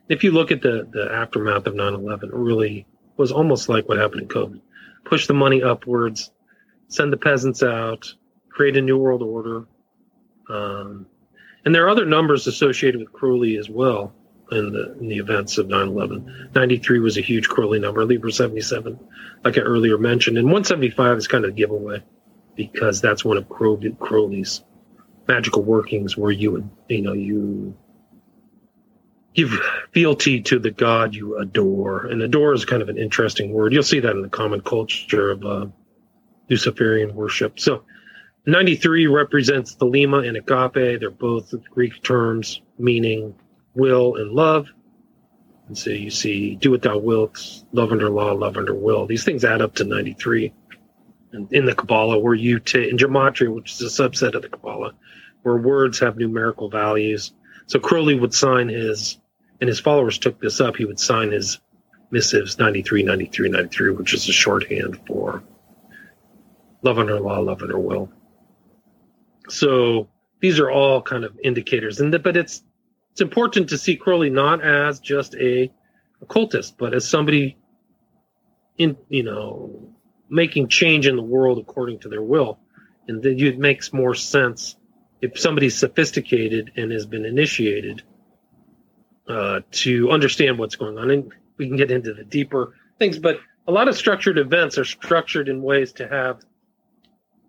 [0.08, 3.98] If you look at the the aftermath of 9/11, it really was almost like what
[3.98, 4.60] happened in COVID.
[5.04, 6.30] Push the money upwards,
[6.88, 8.14] send the peasants out,
[8.50, 9.66] create a new world order.
[10.48, 11.06] Um,
[11.64, 14.12] And there are other numbers associated with Crowley as well
[14.54, 16.54] in the in the events of 9/11.
[16.54, 18.98] 93 was a huge Crowley number, Liber 77,
[19.44, 22.02] like I earlier mentioned, and 175 is kind of a giveaway
[22.56, 24.62] because that's one of Crowley's
[25.26, 27.76] magical workings, where you you know you
[29.34, 29.50] give
[29.92, 33.72] fealty to the god you adore, and adore is kind of an interesting word.
[33.72, 35.66] You'll see that in the common culture of uh,
[36.48, 37.58] Luciferian worship.
[37.58, 37.84] So.
[38.46, 41.00] 93 represents Thelema and Agape.
[41.00, 43.34] They're both Greek terms meaning
[43.74, 44.68] will, and love.
[45.68, 49.06] And so you see, do what thou wilt, love under law, love under will.
[49.06, 50.52] These things add up to 93.
[51.32, 54.48] And in the Kabbalah, where you take, in Gematria, which is a subset of the
[54.48, 54.94] Kabbalah,
[55.42, 57.32] where words have numerical values.
[57.66, 59.18] So Crowley would sign his,
[59.60, 61.60] and his followers took this up, he would sign his
[62.10, 65.42] missives 93, 93, 93, which is a shorthand for
[66.82, 68.10] love under law, love under will.
[69.48, 70.08] So
[70.40, 72.00] these are all kind of indicators.
[72.00, 72.62] And the, but it's
[73.14, 75.70] it's important to see Crowley not as just a
[76.20, 77.56] occultist, but as somebody
[78.76, 79.94] in you know
[80.28, 82.58] making change in the world according to their will,
[83.06, 84.74] and then it makes more sense
[85.20, 88.02] if somebody's sophisticated and has been initiated
[89.28, 91.12] uh, to understand what's going on.
[91.12, 94.84] And we can get into the deeper things, but a lot of structured events are
[94.84, 96.40] structured in ways to have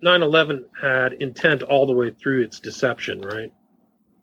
[0.04, 3.52] 9/11 had intent all the way through its deception, right?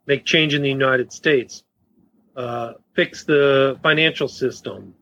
[0.07, 1.65] Make change in the United States,
[2.37, 4.95] uh, fix the financial system,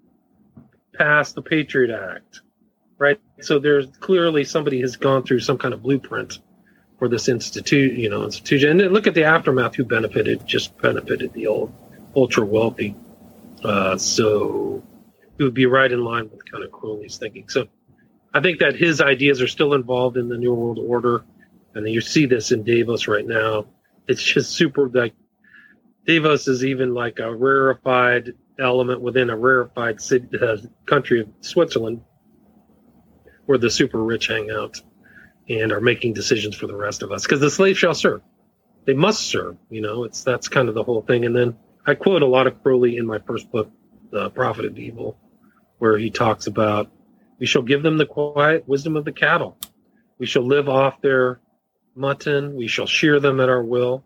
[0.95, 2.41] pass the Patriot Act,
[2.99, 3.21] right?
[3.41, 6.39] So there's clearly somebody has gone through some kind of blueprint
[6.99, 8.81] for this institute, you know, institution.
[8.81, 9.75] And look at the aftermath.
[9.75, 10.47] Who benefited?
[10.47, 11.73] Just benefited the old
[12.15, 12.95] ultra wealthy.
[13.65, 14.83] Uh, so
[15.39, 17.49] it would be right in line with kind of Crowley's thinking.
[17.49, 17.69] So
[18.35, 21.25] I think that his ideas are still involved in the New World Order,
[21.75, 23.67] and you see this in Davos right now
[24.11, 25.15] it's just super like
[26.05, 32.03] Davos is even like a rarefied element within a rarefied city, uh, country of Switzerland,
[33.47, 34.83] where the super rich hang out
[35.49, 37.23] and are making decisions for the rest of us.
[37.23, 38.21] Because the slave shall serve;
[38.85, 39.57] they must serve.
[39.71, 41.25] You know, it's that's kind of the whole thing.
[41.25, 43.71] And then I quote a lot of Crowley in my first book,
[44.11, 45.17] The Prophet of Evil,
[45.79, 46.91] where he talks about
[47.39, 49.57] we shall give them the quiet wisdom of the cattle.
[50.19, 51.41] We shall live off their
[51.95, 52.55] mutton.
[52.55, 54.05] We shall shear them at our will.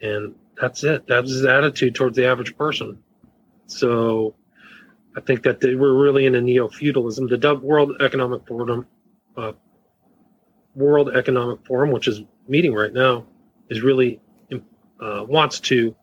[0.00, 1.06] And that's it.
[1.06, 3.02] That's his attitude towards the average person.
[3.66, 4.34] So
[5.16, 7.28] I think that they, we're really in a neo feudalism.
[7.28, 8.86] The World Economic Forum,
[9.36, 9.52] uh,
[10.74, 13.26] World Economic Forum, which is meeting right now,
[13.68, 14.20] is really
[15.00, 15.94] uh, wants to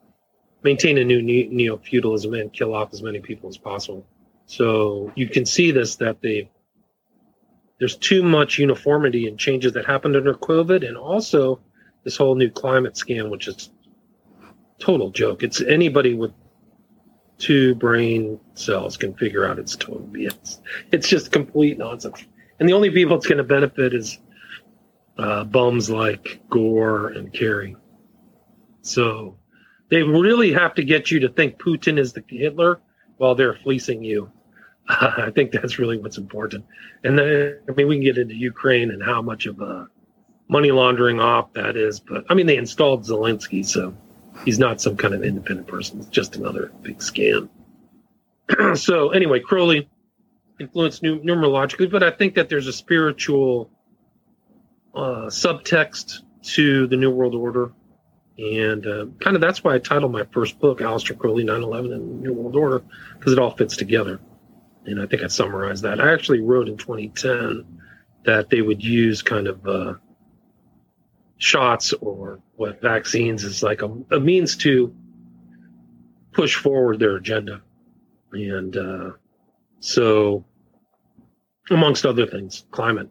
[0.62, 4.06] maintain a new neo feudalism and kill off as many people as possible.
[4.46, 6.50] So you can see this that they
[7.78, 11.60] there's too much uniformity and changes that happened under COVID, and also
[12.04, 13.70] this whole new climate scam, which is
[14.78, 15.42] total joke.
[15.42, 16.32] It's anybody with
[17.38, 20.60] two brain cells can figure out it's total BS.
[20.92, 22.24] It's just complete nonsense.
[22.58, 24.18] And the only people it's going to benefit is
[25.18, 27.76] uh, bums like Gore and Kerry.
[28.82, 29.36] So
[29.90, 32.80] they really have to get you to think Putin is the Hitler
[33.18, 34.30] while they're fleecing you.
[34.88, 36.64] I think that's really what's important.
[37.02, 39.88] And then, I mean, we can get into Ukraine and how much of a
[40.48, 43.96] money laundering off that is, but I mean, they installed Zelensky, so
[44.44, 45.98] he's not some kind of independent person.
[45.98, 47.48] It's just another big scam.
[48.76, 49.88] so, anyway, Crowley
[50.60, 53.70] influenced numerologically, but I think that there's a spiritual
[54.94, 57.72] uh, subtext to the New World Order.
[58.38, 61.92] And uh, kind of that's why I titled my first book, Aleister Crowley 9 11
[61.92, 62.84] and New World Order,
[63.18, 64.20] because it all fits together
[64.86, 66.00] and I think I summarized that.
[66.00, 67.64] I actually wrote in 2010
[68.24, 69.94] that they would use kind of uh,
[71.38, 74.94] shots or what vaccines is like a, a, means to
[76.32, 77.62] push forward their agenda,
[78.32, 79.10] and uh,
[79.80, 80.44] so
[81.70, 83.08] amongst other things, climate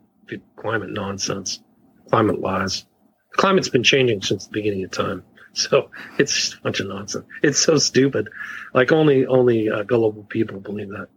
[0.55, 1.61] climate nonsense,
[2.09, 2.85] climate lies.
[3.33, 5.23] Climate's been changing since the beginning of time.
[5.53, 7.25] So it's just a bunch of nonsense.
[7.41, 8.29] It's so stupid.
[8.73, 11.07] Like only only uh, gullible people believe that.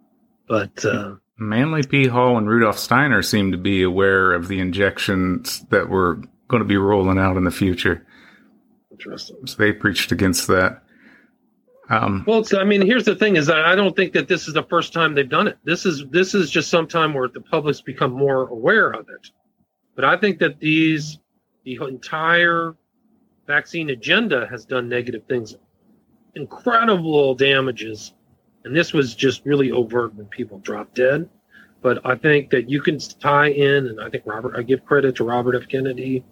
[0.48, 2.06] But uh, Manly P.
[2.06, 6.68] Hall and Rudolf Steiner seem to be aware of the injections that were going to
[6.68, 8.06] be rolling out in the future.
[8.90, 9.46] Interesting.
[9.46, 10.82] So they preached against that.
[11.90, 14.64] Um, well, I mean, here's the thing: is I don't think that this is the
[14.64, 15.58] first time they've done it.
[15.64, 19.30] This is this is just some time where the public's become more aware of it.
[19.94, 21.18] But I think that these
[21.64, 22.76] the entire
[23.46, 25.56] vaccine agenda has done negative things,
[26.34, 28.12] incredible damages
[28.64, 31.28] and this was just really overt when people dropped dead.
[31.80, 35.16] But I think that you can tie in, and I think Robert, I give credit
[35.16, 35.68] to Robert F.
[35.68, 36.24] Kennedy,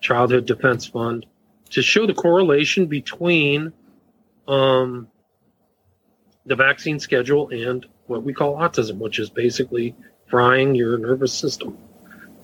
[0.00, 1.24] Childhood Defense Fund,
[1.70, 3.72] to show the correlation between
[4.48, 5.08] um,
[6.46, 9.94] the vaccine schedule and what we call autism, which is basically
[10.28, 11.78] frying your nervous system,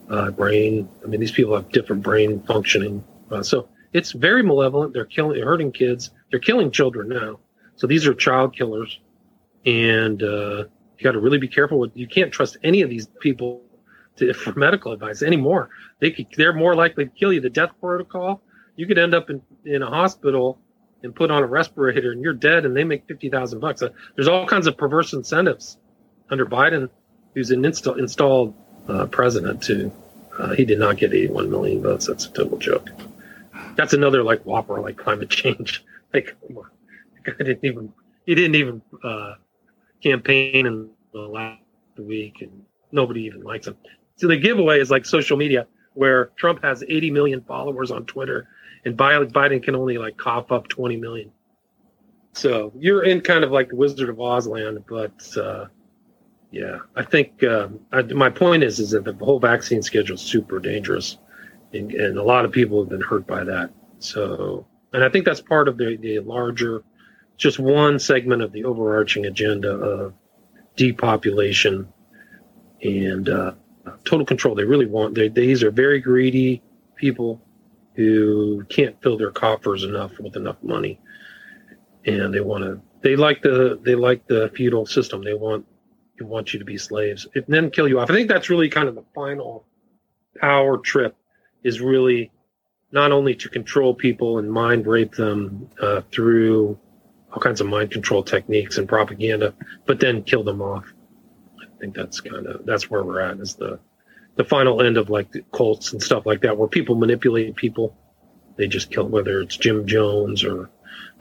[0.09, 0.89] uh, brain.
[1.03, 3.05] I mean, these people have different brain functioning.
[3.31, 4.93] Uh, so it's very malevolent.
[4.93, 6.11] They're killing, hurting kids.
[6.31, 7.41] They're killing children now.
[7.77, 9.01] So these are child killers,
[9.65, 10.65] and uh,
[10.99, 11.93] you got to really be careful with.
[11.95, 13.63] You can't trust any of these people
[14.17, 15.71] to, for medical advice anymore.
[16.01, 17.41] They could, they're more likely to kill you.
[17.41, 18.43] The death protocol,
[18.77, 20.59] you could end up in, in a hospital
[21.03, 23.83] and put on a respirator and you're dead and they make 50,000 bucks.
[23.83, 25.77] Uh, there's all kinds of perverse incentives
[26.31, 26.89] under Biden,
[27.35, 28.55] who's an install, installed
[28.89, 29.93] uh, president too.
[30.39, 32.07] Uh, he did not get 81 million votes.
[32.07, 32.89] That's a total joke.
[33.77, 35.85] That's another like whopper, like climate change.
[36.15, 36.53] Like, I
[37.25, 37.93] didn't even,
[38.27, 39.35] he didn't even uh,
[40.03, 41.61] campaign in the last
[41.99, 43.77] week and nobody even likes him.
[44.17, 48.49] So the giveaway is like social media where Trump has 80 million followers on Twitter
[48.85, 51.31] and Biden can only like cough up 20 million.
[52.33, 55.67] So you're in kind of like the Wizard of Oz land, but uh,
[56.51, 60.23] yeah, I think um, I, my point is is that the whole vaccine schedule is
[60.23, 61.19] super dangerous,
[61.73, 63.71] and, and, a lot of people have been hurt by that.
[63.99, 66.85] So, and I think that's part of the, the larger,
[67.43, 70.15] just one segment of the overarching agenda of
[70.77, 71.93] depopulation
[72.83, 73.53] and uh,
[74.05, 74.55] total control.
[74.55, 75.17] They really want.
[75.17, 76.63] They, these are very greedy
[76.95, 77.43] people
[77.97, 81.01] who can't fill their coffers enough with enough money,
[82.07, 82.81] and they want to.
[83.03, 85.25] They like the they like the feudal system.
[85.25, 85.67] They want
[86.19, 88.09] they want you to be slaves and then kill you off.
[88.09, 89.67] I think that's really kind of the final
[90.41, 91.17] power trip
[91.65, 92.31] is really
[92.93, 96.79] not only to control people and mind rape them uh, through
[97.33, 99.55] all kinds of mind control techniques and propaganda,
[99.87, 100.85] but then kill them off.
[101.61, 103.79] I think that's kind of that's where we're at is the
[104.37, 107.97] the final end of like cults and stuff like that, where people manipulate people.
[108.57, 110.71] They just kill whether it's Jim Jones or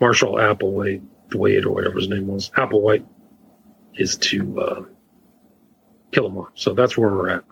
[0.00, 1.02] Marshall Applewhite,
[1.34, 3.06] Wade or whatever his name was, Applewhite,
[3.94, 4.84] is to uh,
[6.10, 6.50] kill them off.
[6.54, 7.44] So that's where we're at.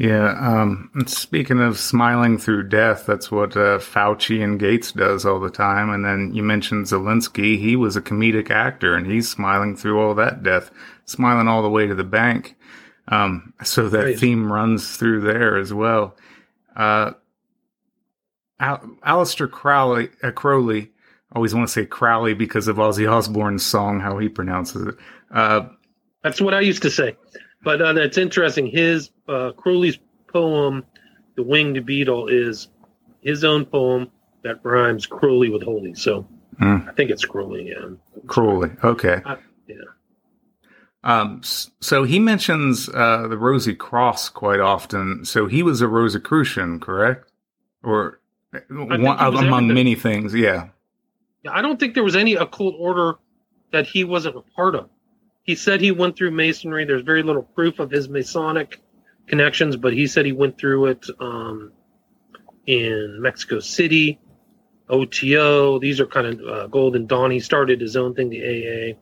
[0.00, 0.34] Yeah.
[0.40, 5.50] Um, speaking of smiling through death, that's what uh, Fauci and Gates does all the
[5.50, 5.90] time.
[5.90, 7.58] And then you mentioned Zelensky.
[7.58, 10.70] He was a comedic actor, and he's smiling through all that death,
[11.04, 12.56] smiling all the way to the bank.
[13.08, 14.18] Um, so that Great.
[14.18, 16.16] theme runs through there as well.
[16.74, 17.10] Uh,
[18.58, 20.92] Al- Aleister Crowley, uh, Crowley,
[21.32, 24.94] always want to say Crowley because of Ozzy Osbourne's song, how he pronounces it.
[25.30, 25.68] Uh,
[26.22, 27.18] That's what I used to say.
[27.62, 28.66] But uh, that's interesting.
[28.66, 30.84] His uh, Crowley's poem,
[31.36, 32.68] "The Winged Beetle," is
[33.20, 34.10] his own poem
[34.42, 35.94] that rhymes Crowley with holy.
[35.94, 36.26] So
[36.60, 36.88] mm.
[36.88, 37.68] I think it's Crowley.
[37.68, 37.90] Yeah.
[38.26, 38.70] Crowley.
[38.82, 39.20] Okay.
[39.24, 39.76] I, yeah.
[41.02, 45.24] Um, so he mentions uh, the Rosy Cross quite often.
[45.24, 47.30] So he was a Rosicrucian, correct?
[47.82, 48.20] Or
[48.68, 49.68] one, among everything.
[49.68, 50.68] many things, yeah.
[51.42, 51.52] yeah.
[51.52, 53.14] I don't think there was any occult order
[53.72, 54.90] that he wasn't a part of.
[55.42, 56.84] He said he went through Masonry.
[56.84, 58.80] There's very little proof of his Masonic
[59.26, 61.72] connections, but he said he went through it um,
[62.66, 64.20] in Mexico City,
[64.88, 65.78] OTO.
[65.78, 67.30] These are kind of uh, Golden Dawn.
[67.30, 68.42] He started his own thing, the
[68.94, 68.98] AA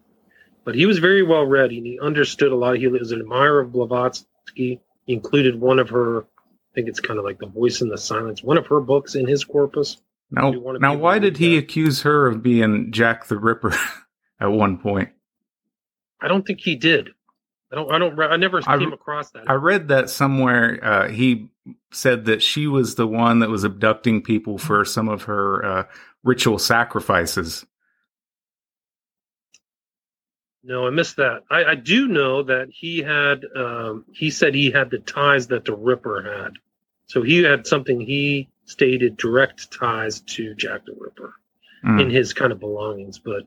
[0.68, 2.76] but he was very well read and he understood a lot.
[2.76, 4.26] He was an admirer of Blavatsky.
[5.06, 7.96] He included one of her, I think it's kind of like The Voice in the
[7.96, 9.96] Silence, one of her books in his corpus.
[10.30, 11.64] Now, now why did he that.
[11.64, 13.74] accuse her of being Jack the Ripper
[14.40, 15.08] at one point?
[16.20, 17.12] I don't think he did.
[17.70, 17.92] I don't.
[17.92, 18.18] I don't.
[18.18, 19.48] I never I, came across that.
[19.48, 20.78] I read that somewhere.
[20.82, 21.48] Uh, he
[21.92, 25.84] said that she was the one that was abducting people for some of her uh,
[26.22, 27.66] ritual sacrifices.
[30.64, 31.44] No, I missed that.
[31.50, 33.44] I, I do know that he had.
[33.54, 36.52] Um, he said he had the ties that the Ripper had,
[37.06, 41.34] so he had something he stated direct ties to Jack the Ripper
[41.84, 42.00] mm.
[42.00, 43.18] in his kind of belongings.
[43.18, 43.46] But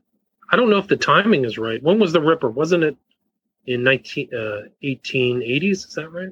[0.51, 1.81] I don't know if the timing is right.
[1.81, 2.49] When was the Ripper?
[2.49, 2.97] Wasn't it
[3.65, 5.71] in 19, uh, 1880s?
[5.71, 6.29] Is that right?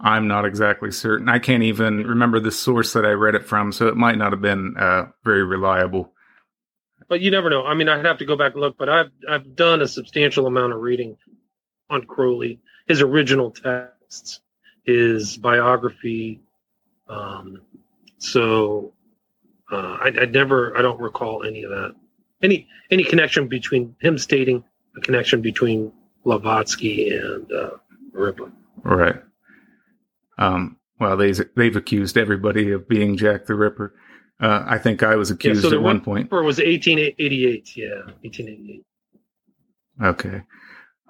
[0.00, 1.28] I'm not exactly certain.
[1.28, 4.32] I can't even remember the source that I read it from, so it might not
[4.32, 6.14] have been uh, very reliable
[7.08, 7.64] but you never know.
[7.64, 10.46] I mean, I'd have to go back and look, but I've I've done a substantial
[10.46, 11.16] amount of reading
[11.90, 14.40] on Crowley, his original texts,
[14.84, 16.40] his biography.
[17.08, 17.60] Um,
[18.18, 18.92] so
[19.70, 21.94] uh, I, I never, I don't recall any of that.
[22.42, 24.64] Any any connection between him stating
[24.96, 25.92] a connection between
[26.24, 27.70] Blavatsky and uh,
[28.12, 28.50] Ripper.
[28.82, 29.22] Right.
[30.38, 33.94] Um, well, they they've accused everybody of being Jack the Ripper.
[34.40, 36.28] Uh, I think I was accused yeah, so at one point.
[36.32, 37.76] Or was 1888?
[37.76, 37.86] Yeah,
[38.22, 38.84] 1888.
[40.02, 40.42] Okay.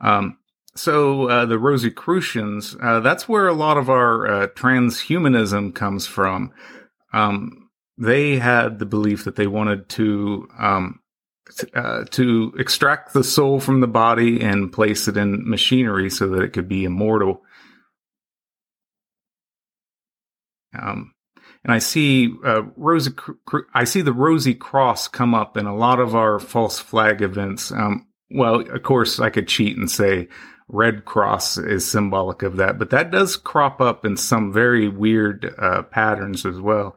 [0.01, 0.39] Um,
[0.75, 6.53] so uh, the Rosicrucians, uh, that's where a lot of our uh, transhumanism comes from.
[7.13, 11.01] Um, they had the belief that they wanted to um,
[11.75, 16.43] uh, to extract the soul from the body and place it in machinery so that
[16.43, 17.43] it could be immortal.
[20.77, 21.15] Um,
[21.63, 23.13] and I see uh, Rosie,
[23.75, 27.73] I see the Rosy Cross come up in a lot of our false flag events.
[27.73, 30.29] Um, well, of course, I could cheat and say
[30.69, 35.55] Red Cross is symbolic of that, but that does crop up in some very weird
[35.59, 36.97] uh, patterns as well.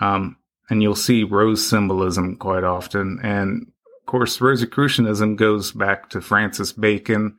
[0.00, 0.36] Um,
[0.68, 3.18] and you'll see rose symbolism quite often.
[3.22, 3.72] And
[4.06, 7.36] course, Rosicrucianism goes back to Francis Bacon,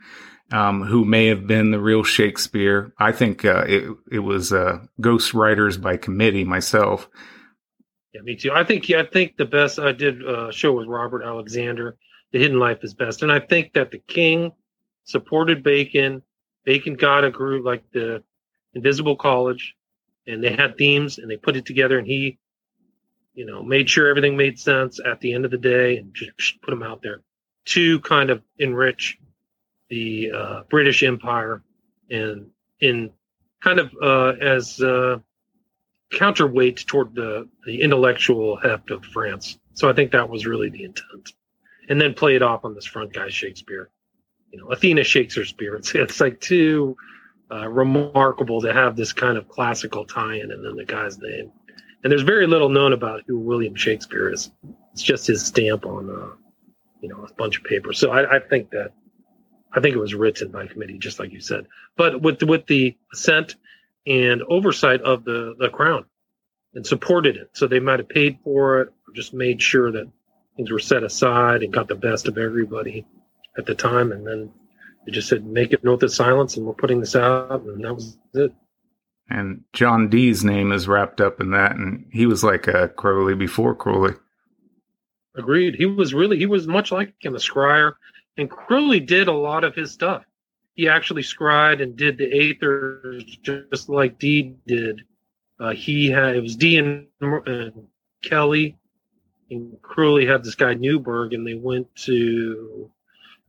[0.51, 2.93] um, who may have been the real Shakespeare.
[2.99, 7.09] I think uh, it, it was uh, ghost writers by committee myself.
[8.13, 8.51] Yeah, me too.
[8.51, 11.97] I think yeah, I think the best I did uh, show was Robert Alexander.
[12.32, 14.51] The Hidden Life is best, and I think that the King
[15.05, 16.22] supported Bacon.
[16.65, 18.24] Bacon got a group like the
[18.74, 19.76] Invisible College,
[20.26, 22.38] and they had themes, and they put it together, and he
[23.38, 26.60] you know, made sure everything made sense at the end of the day and just
[26.64, 27.22] put them out there
[27.66, 29.20] to kind of enrich
[29.90, 31.62] the uh, British Empire
[32.10, 32.48] and
[32.82, 33.12] in
[33.62, 35.20] kind of uh, as uh,
[36.12, 39.60] counterweight toward the, the intellectual heft of France.
[39.76, 41.34] So I think that was really the intent.
[41.90, 43.92] And then play it off on this front guy, Shakespeare.
[44.50, 45.92] You know, Athena shakes her spirits.
[45.96, 46.98] It's like too
[47.52, 51.52] uh, remarkable to have this kind of classical tie-in and then the guy's name
[52.08, 54.49] and there's very little known about who William Shakespeare is.
[54.93, 56.36] It's just his stamp on, uh,
[57.01, 57.91] you know, a bunch of paper.
[57.91, 58.93] So I, I, think that,
[59.74, 62.95] I think it was written by committee, just like you said, but with with the
[63.12, 63.58] assent
[64.05, 66.05] and oversight of the the crown,
[66.76, 67.49] and supported it.
[67.51, 70.10] So they might have paid for it, or just made sure that
[70.55, 73.05] things were set aside and got the best of everybody
[73.58, 74.49] at the time, and then
[75.05, 77.93] they just said, "Make it note of silence," and we're putting this out, and that
[77.93, 78.53] was it.
[79.30, 83.36] And John Dee's name is wrapped up in that, and he was like a Crowley
[83.36, 84.13] before Crowley.
[85.36, 85.75] Agreed.
[85.75, 87.93] He was really he was much like him, a scryer,
[88.38, 90.23] and Crowley did a lot of his stuff.
[90.75, 95.01] He actually scried and did the aethers just like Dee did.
[95.59, 97.88] Uh, he had it was Dee and, and
[98.23, 98.78] Kelly,
[99.49, 102.89] and Crowley had this guy Neuburg, and they went to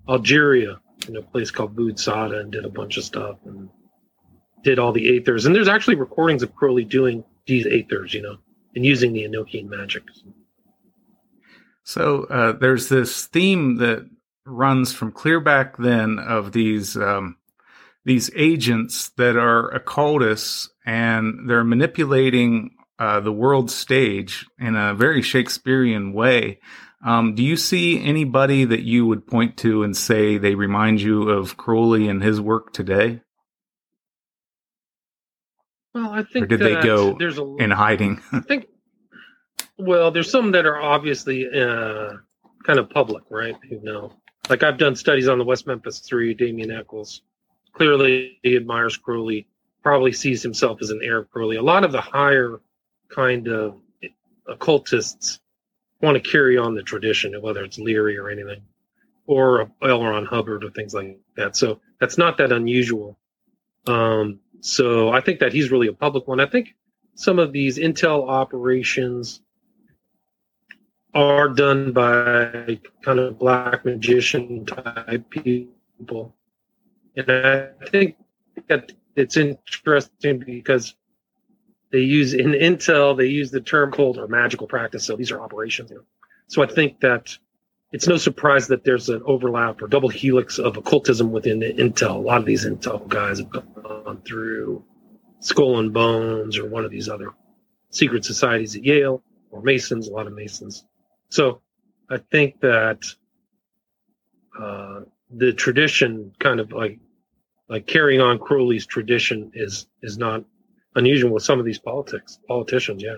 [0.09, 3.39] Algeria in a place called Bou Saâda and did a bunch of stuff.
[3.45, 3.69] And
[4.69, 8.37] did all the aethers, and there's actually recordings of Crowley doing these aethers, you know,
[8.75, 10.03] and using the Enochian magic.
[11.85, 14.07] So uh, there's this theme that
[14.45, 17.37] runs from clear back then of these um,
[18.05, 25.23] these agents that are occultists, and they're manipulating uh, the world stage in a very
[25.23, 26.61] Shakespearean way.
[27.05, 31.31] Um, do you see anybody that you would point to and say they remind you
[31.31, 33.23] of Crowley and his work today?
[35.95, 38.21] Well, I think or did they go there's a, in hiding?
[38.33, 38.67] I think.
[39.79, 42.15] Well, there's some that are obviously uh,
[42.65, 43.57] kind of public, right?
[43.69, 44.13] Who know?
[44.51, 47.23] Like I've done studies on the West Memphis Three, Damien Echols
[47.79, 49.47] Clearly, he admires Crowley.
[49.85, 51.57] Probably sees himself as an heir of Crowley.
[51.57, 52.61] A lot of the higher
[53.09, 53.81] kind of
[54.49, 55.39] occultists
[56.03, 58.61] want to carry on the tradition, whether it's Leary or anything,
[59.27, 60.03] or L.
[60.03, 61.57] Ron Hubbard or things like that.
[61.57, 63.17] So that's not that unusual.
[63.87, 66.41] Um, so I think that he's really a public one.
[66.41, 66.75] I think
[67.15, 69.41] some of these intel operations
[71.15, 76.35] are done by kind of black magician type people.
[77.17, 78.17] And I think
[78.69, 80.95] that it's interesting because
[81.91, 85.05] they use in intel they use the term cold or magical practice.
[85.05, 85.91] So these are operations.
[86.49, 87.37] So I think that
[87.93, 92.17] it's no surprise that there's an overlap or double helix of occultism within Intel.
[92.17, 94.85] A lot of these Intel guys have gone through
[95.41, 97.33] Skull and Bones or one of these other
[97.91, 100.85] secret societies at Yale or Masons, a lot of Masons.
[101.31, 101.63] So
[102.11, 103.05] I think that
[104.59, 106.99] uh, the tradition, kind of like
[107.69, 110.45] like carrying on Crowley's tradition, is is not
[110.95, 113.03] unusual with some of these politics politicians.
[113.03, 113.17] Yeah.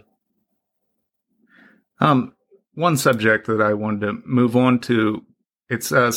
[2.00, 2.34] Um,
[2.74, 5.24] one subject that I wanted to move on to.
[5.68, 6.12] It's uh,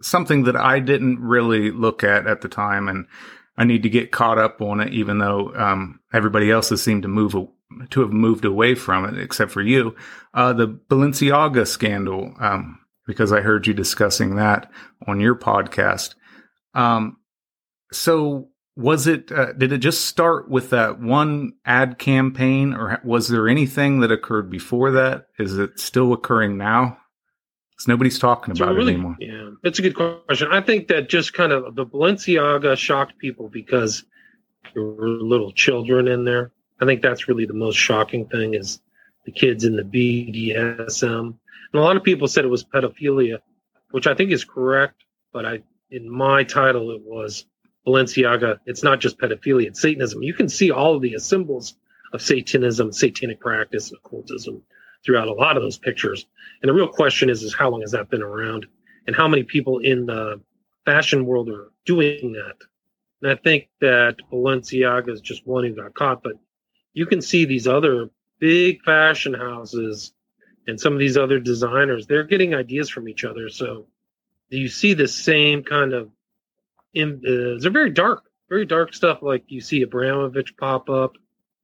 [0.00, 3.06] something that I didn't really look at at the time, and
[3.56, 4.92] I need to get caught up on it.
[4.92, 7.34] Even though um, everybody else has seemed to move
[7.90, 9.94] to have moved away from it, except for you,
[10.34, 12.34] uh, the Balenciaga scandal.
[12.40, 14.70] Um, because I heard you discussing that
[15.06, 16.14] on your podcast.
[16.74, 17.18] Um,
[17.92, 23.28] so was it uh, did it just start with that one ad campaign or was
[23.28, 26.96] there anything that occurred before that is it still occurring now
[27.70, 29.94] because nobody's talking about really, it anymore yeah it's a good
[30.26, 34.04] question i think that just kind of the balenciaga shocked people because
[34.74, 38.80] there were little children in there i think that's really the most shocking thing is
[39.26, 41.26] the kids in the BDSM.
[41.26, 41.36] And
[41.74, 43.40] a lot of people said it was pedophilia,
[43.90, 45.04] which I think is correct.
[45.32, 47.44] But I, in my title, it was
[47.86, 48.58] Balenciaga.
[48.66, 50.22] It's not just pedophilia; it's Satanism.
[50.22, 51.74] You can see all of the symbols
[52.12, 54.62] of Satanism, satanic practice, and occultism
[55.04, 56.26] throughout a lot of those pictures.
[56.62, 58.66] And the real question is, is how long has that been around,
[59.06, 60.40] and how many people in the
[60.84, 62.56] fashion world are doing that?
[63.22, 66.34] And I think that Balenciaga is just one who got caught, but
[66.92, 70.12] you can see these other big fashion houses
[70.66, 73.48] and some of these other designers, they're getting ideas from each other.
[73.48, 73.86] So
[74.50, 76.10] do you see the same kind of,
[76.96, 79.18] in, uh, they're very dark, very dark stuff.
[79.22, 81.12] Like you see Abramović pop up.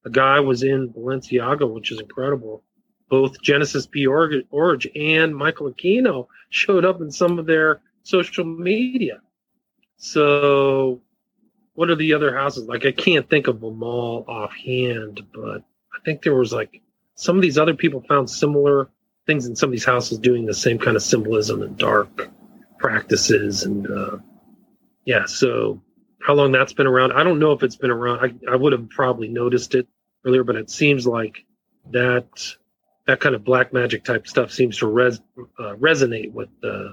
[0.05, 2.63] A guy was in Balenciaga, which is incredible.
[3.09, 4.07] Both Genesis P.
[4.07, 9.21] Orridge and Michael Aquino showed up in some of their social media.
[9.97, 11.01] So
[11.75, 12.67] what are the other houses?
[12.67, 15.63] Like I can't think of them all offhand, but
[15.95, 16.83] I think there was like
[17.15, 18.91] some of these other people found similar
[19.27, 22.29] things in some of these houses doing the same kind of symbolism and dark
[22.79, 24.17] practices and uh,
[25.05, 25.81] yeah so
[26.21, 28.73] how long that's been around i don't know if it's been around i, I would
[28.73, 29.87] have probably noticed it
[30.25, 31.45] earlier but it seems like
[31.91, 32.27] that
[33.07, 35.21] that kind of black magic type stuff seems to res,
[35.59, 36.93] uh, resonate with the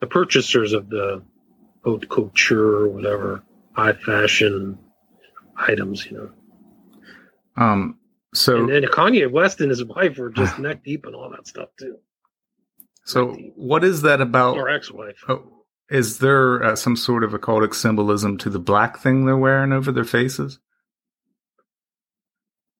[0.00, 1.22] the purchasers of the
[1.84, 4.78] haute couture or whatever high fashion
[5.56, 6.30] items, you know.
[7.56, 7.98] Um.
[8.34, 11.46] So and, and Kanye West and his wife are just neck deep in all that
[11.46, 11.98] stuff too.
[13.04, 14.56] So what is that about?
[14.56, 15.22] Or ex-wife.
[15.28, 15.53] Oh,
[15.90, 19.92] is there uh, some sort of occultic symbolism to the black thing they're wearing over
[19.92, 20.58] their faces?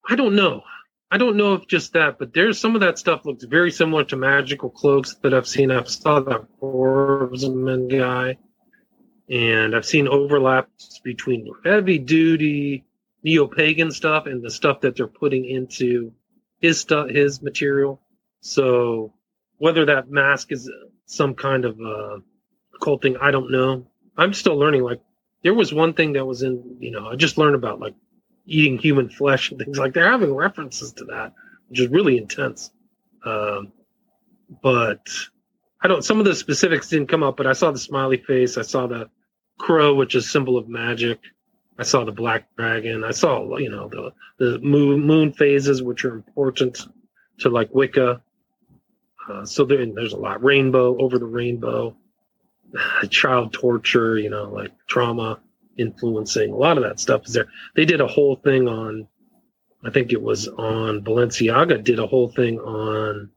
[0.08, 0.62] I don't know.
[1.10, 4.04] I don't know if just that, but there's some of that stuff looks very similar
[4.04, 5.70] to magical cloaks that I've seen.
[5.70, 8.36] I've saw that Forbes Men guy
[9.30, 12.84] and I've seen overlaps between heavy duty
[13.22, 16.12] neo pagan stuff and the stuff that they're putting into
[16.60, 18.00] his stuff, his material.
[18.40, 19.14] So
[19.58, 20.70] whether that mask is
[21.06, 22.18] some kind of uh,
[23.02, 23.86] thing, I don't know.
[24.16, 24.82] I'm still learning.
[24.82, 25.00] Like
[25.42, 27.94] there was one thing that was in, you know, I just learned about like
[28.46, 29.94] eating human flesh and things like.
[29.94, 31.32] They're having references to that,
[31.68, 32.70] which is really intense.
[33.24, 33.72] Um,
[34.62, 35.08] but
[35.82, 36.04] I don't.
[36.04, 38.56] Some of the specifics didn't come up, but I saw the smiley face.
[38.56, 39.08] I saw the
[39.58, 41.20] crow, which is symbol of magic.
[41.78, 43.02] I saw the black dragon.
[43.04, 46.86] I saw you know the the moon moon phases, which are important
[47.40, 48.22] to like Wicca.
[49.28, 50.44] Uh, so there, there's a lot.
[50.44, 51.96] Rainbow over the rainbow,
[53.10, 54.18] child torture.
[54.18, 55.40] You know, like trauma
[55.76, 56.52] influencing.
[56.52, 57.48] A lot of that stuff is there.
[57.74, 59.08] They did a whole thing on.
[59.84, 61.84] I think it was on Balenciaga.
[61.84, 63.30] Did a whole thing on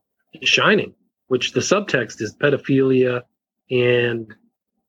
[0.43, 0.93] Shining
[1.27, 3.23] which the subtext is pedophilia
[3.69, 4.33] and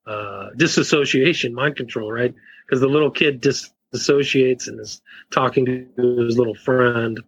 [0.07, 2.35] uh, disassociation, mind control, right?
[2.67, 5.65] Because the little kid dis- dissociates and is talking
[5.97, 7.21] to his little friend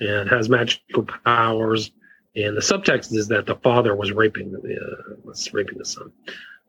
[0.00, 1.90] and has magical powers.
[2.34, 6.12] And the subtext is that the father was raping the uh, was raping the son.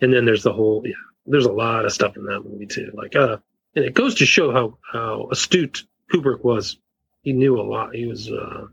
[0.02, 0.94] And then there's the whole yeah.
[1.26, 2.92] There's a lot of stuff in that movie too.
[2.94, 3.38] Like uh,
[3.76, 6.78] and it goes to show how how astute Kubrick was.
[7.22, 7.94] He knew a lot.
[7.94, 8.68] He was uh,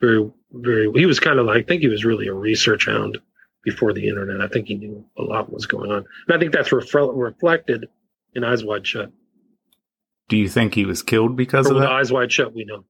[0.00, 0.90] very, very.
[0.94, 3.18] He was kind of like I think he was really a research hound
[3.62, 4.40] before the internet.
[4.40, 7.88] I think he knew a lot was going on, and I think that's refre- reflected
[8.34, 9.10] in Eyes Wide Shut.
[10.28, 11.90] Do you think he was killed because or of that?
[11.90, 12.84] Eyes Wide Shut, we know.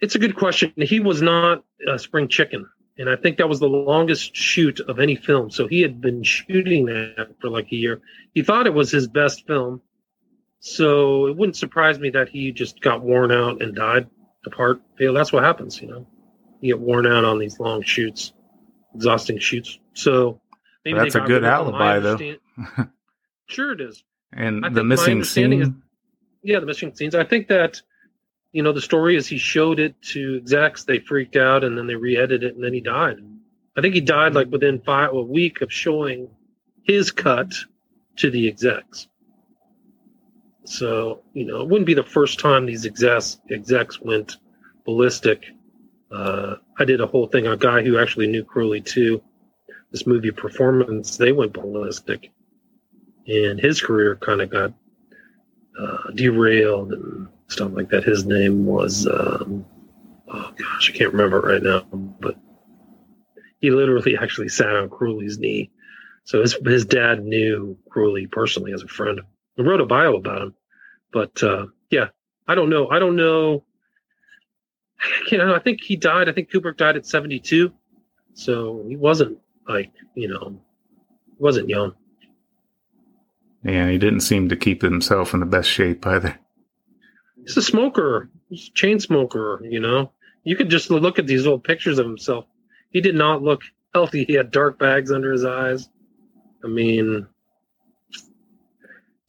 [0.00, 0.72] It's a good question.
[0.76, 2.66] He was not a spring chicken,
[2.98, 5.50] and I think that was the longest shoot of any film.
[5.50, 8.00] So he had been shooting that for like a year.
[8.34, 9.80] He thought it was his best film,
[10.60, 14.08] so it wouldn't surprise me that he just got worn out and died
[14.44, 15.12] depart, fail.
[15.12, 16.06] That's what happens, you know.
[16.60, 18.32] You get worn out on these long shoots,
[18.94, 19.78] exhausting shoots.
[19.94, 20.40] So
[20.84, 22.18] maybe that's a good alibi, though.
[23.46, 24.04] sure, it is.
[24.32, 25.52] And the missing scene.
[25.52, 25.68] Is,
[26.42, 27.14] yeah, the missing scenes.
[27.14, 27.82] I think that
[28.52, 31.86] you know the story is he showed it to execs, they freaked out, and then
[31.86, 33.16] they re-edited it, and then he died.
[33.76, 36.28] I think he died like within five a week of showing
[36.84, 37.52] his cut
[38.16, 39.08] to the execs.
[40.64, 44.36] So, you know, it wouldn't be the first time these execs, execs went
[44.84, 45.44] ballistic.
[46.10, 49.22] Uh, I did a whole thing on a guy who actually knew Crowley too.
[49.90, 52.30] This movie performance, they went ballistic.
[53.26, 54.72] And his career kind of got
[55.80, 58.04] uh, derailed and stuff like that.
[58.04, 59.64] His name was, um,
[60.28, 61.82] oh gosh, I can't remember right now,
[62.20, 62.36] but
[63.60, 65.70] he literally actually sat on Crowley's knee.
[66.24, 69.20] So his, his dad knew Crowley personally as a friend.
[69.58, 70.54] I wrote a bio about him.
[71.12, 72.08] But uh, yeah,
[72.48, 72.88] I don't know.
[72.88, 73.64] I don't know.
[75.00, 75.42] I can't.
[75.42, 76.28] I think he died.
[76.28, 77.72] I think Kubrick died at 72,
[78.34, 79.38] so he wasn't
[79.68, 80.58] like you know,
[81.38, 81.94] wasn't young.
[83.64, 86.38] Yeah, he didn't seem to keep himself in the best shape either.
[87.42, 88.30] He's a smoker.
[88.48, 89.60] He's a chain smoker.
[89.62, 90.12] You know,
[90.44, 92.46] You could just look at these old pictures of himself.
[92.90, 93.62] He did not look
[93.94, 94.24] healthy.
[94.24, 95.88] He had dark bags under his eyes.
[96.64, 97.26] I mean,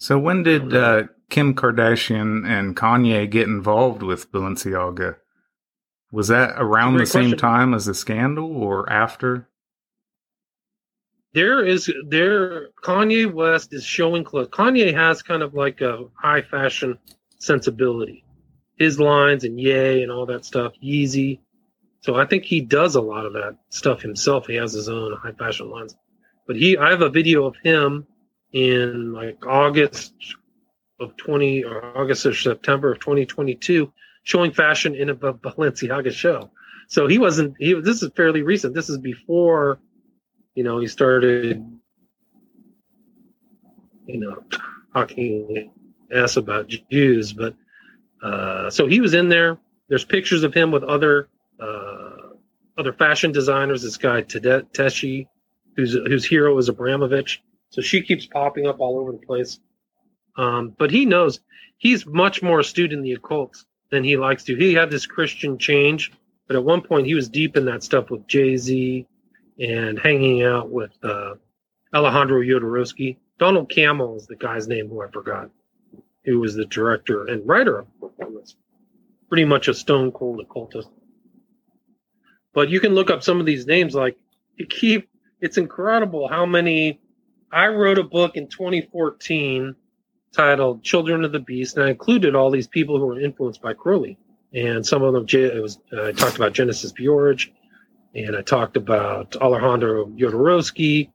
[0.04, 5.16] so when did uh, Kim Kardashian and Kanye get involved with Balenciaga?
[6.12, 9.48] Was that around the same time as the scandal or after?
[11.34, 14.50] There is there Kanye West is showing clothes.
[14.50, 17.00] Kanye has kind of like a high fashion
[17.44, 18.24] sensibility.
[18.78, 21.40] His lines and yay and all that stuff, Yeezy.
[22.02, 24.48] So I think he does a lot of that stuff himself.
[24.48, 25.96] He has his own high fashion lines.
[26.48, 28.08] But he I have a video of him
[28.52, 30.14] in like August
[31.00, 33.92] of 20 or August or September of 2022
[34.24, 36.52] showing fashion in a Balenciaga show.
[36.88, 38.74] So he wasn't he this is fairly recent.
[38.74, 39.80] This is before
[40.56, 41.64] you know he started
[44.06, 44.44] you know
[44.94, 45.72] talking
[46.14, 47.56] s about Jews, but
[48.22, 49.58] uh, so he was in there.
[49.90, 51.28] There's pictures of him with other
[51.60, 52.34] uh,
[52.78, 53.84] other fashion designers.
[53.84, 55.28] This guy Tedeschi,
[55.76, 57.40] whose whose hero is Abramović.
[57.70, 59.60] So she keeps popping up all over the place.
[60.38, 61.40] Um, but he knows
[61.78, 64.56] he's much more astute in the occult than he likes to.
[64.56, 66.12] He had this Christian change,
[66.48, 69.06] but at one point he was deep in that stuff with Jay Z
[69.60, 71.36] and hanging out with uh,
[71.94, 73.18] Alejandro Jodorowsky.
[73.38, 75.50] Donald Cammell is the guy's name who I forgot,
[76.26, 78.56] who was the director and writer of the performance.
[79.30, 80.90] Pretty much a stone cold occultist.
[82.54, 83.96] But you can look up some of these names.
[83.96, 84.18] Like
[84.56, 85.10] you keep,
[85.42, 87.00] it's incredible how many.
[87.52, 89.76] I wrote a book in 2014
[90.36, 93.74] titled Children of the Beast, and I included all these people who were influenced by
[93.74, 94.18] Crowley.
[94.54, 97.52] And some of them, it was uh, I talked about Genesis P-Orridge,
[98.16, 101.12] and I talked about Alejandro Jodorowsky,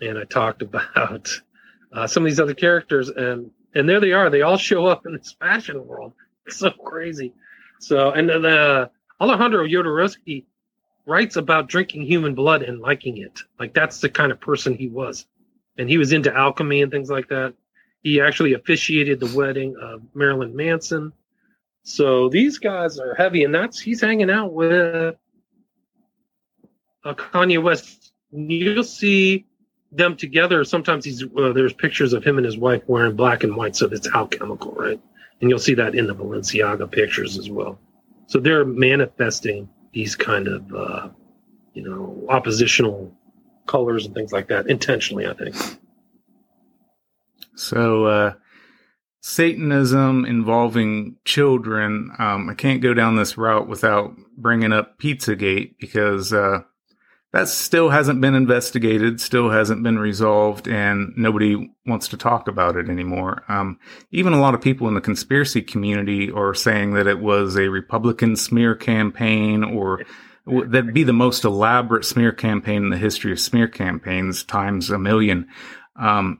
[0.00, 1.28] and I talked about
[1.92, 4.30] uh, some of these other characters, and and there they are.
[4.30, 6.12] They all show up in this fashion world.
[6.46, 7.32] It's so crazy.
[7.78, 8.44] So and then
[9.18, 10.44] Alejandro Jodorowsky
[11.06, 13.40] writes about drinking human blood and liking it.
[13.58, 15.24] Like that's the kind of person he was,
[15.78, 17.54] and he was into alchemy and things like that.
[18.02, 21.14] He actually officiated the wedding of Marilyn Manson.
[21.82, 25.16] So these guys are heavy, and that's he's hanging out with
[27.04, 28.12] uh, Kanye West.
[28.30, 29.46] You'll see
[29.96, 30.64] them together.
[30.64, 33.86] Sometimes he's uh, there's pictures of him and his wife wearing black and white, so
[33.86, 35.00] it's alchemical, right?
[35.40, 37.78] And you'll see that in the Balenciaga pictures as well.
[38.26, 41.08] So they're manifesting these kind of uh,
[41.74, 43.12] you know oppositional
[43.66, 45.54] colors and things like that intentionally, I think.
[47.56, 48.32] So, uh,
[49.20, 52.10] Satanism involving children.
[52.18, 56.60] Um, I can't go down this route without bringing up Pizzagate because uh,
[57.34, 62.76] that still hasn't been investigated, still hasn't been resolved, and nobody wants to talk about
[62.76, 63.42] it anymore.
[63.48, 63.80] Um,
[64.12, 67.68] even a lot of people in the conspiracy community are saying that it was a
[67.68, 70.04] Republican smear campaign or
[70.46, 74.98] that'd be the most elaborate smear campaign in the history of smear campaigns times a
[74.98, 75.48] million.
[75.96, 76.38] Um,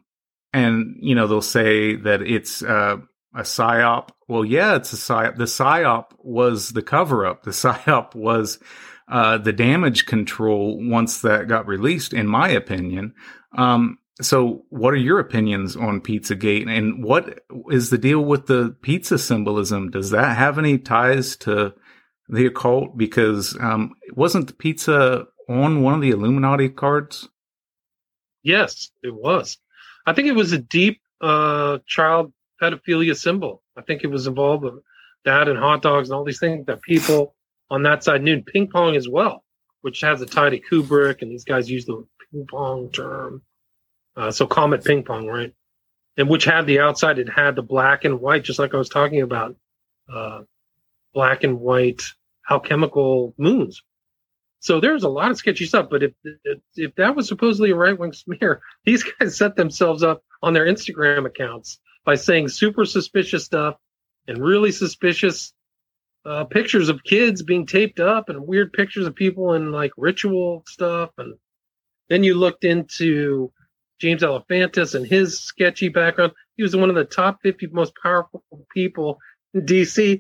[0.52, 2.98] and you know they'll say that it's uh,
[3.34, 4.10] a psyop.
[4.28, 5.38] Well, yeah, it's a psyop.
[5.38, 7.42] The psyop was the cover up.
[7.42, 8.60] The psyop was
[9.08, 13.14] uh, the damage control once that got released, in my opinion.
[13.56, 17.40] Um, so, what are your opinions on Pizzagate, and what
[17.70, 19.90] is the deal with the pizza symbolism?
[19.90, 21.74] Does that have any ties to
[22.28, 22.96] the occult?
[22.96, 27.28] Because um, wasn't the pizza on one of the Illuminati cards?
[28.42, 29.58] Yes, it was.
[30.06, 32.32] I think it was a deep uh, child
[32.62, 33.62] pedophilia symbol.
[33.76, 34.74] I think it was involved with
[35.24, 37.34] that and hot dogs and all these things that people
[37.70, 38.42] on that side knew.
[38.42, 39.44] Ping pong as well,
[39.82, 43.42] which has a tie to Kubrick, and these guys use the ping pong term.
[44.16, 45.52] Uh, so Comet Ping Pong, right?
[46.16, 48.88] And which had the outside, it had the black and white, just like I was
[48.88, 49.56] talking about,
[50.12, 50.42] uh,
[51.12, 52.02] black and white
[52.48, 53.82] alchemical moons,
[54.64, 55.88] so there's a lot of sketchy stuff.
[55.90, 56.12] But if,
[56.74, 60.64] if that was supposedly a right wing smear, these guys set themselves up on their
[60.64, 63.76] Instagram accounts by saying super suspicious stuff
[64.26, 65.52] and really suspicious
[66.26, 70.62] uh, pictures of kids being taped up and weird pictures of people in like ritual
[70.66, 71.10] stuff.
[71.18, 71.34] And
[72.08, 73.52] then you looked into
[74.00, 76.32] James Alefantis and his sketchy background.
[76.56, 79.18] He was one of the top 50 most powerful people
[79.52, 80.18] in DC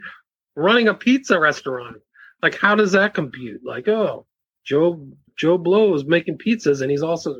[0.56, 1.96] running a pizza restaurant.
[2.42, 3.62] Like, how does that compute?
[3.64, 4.26] Like, oh,
[4.64, 7.36] Joe Joe Blow is making pizzas, and he's also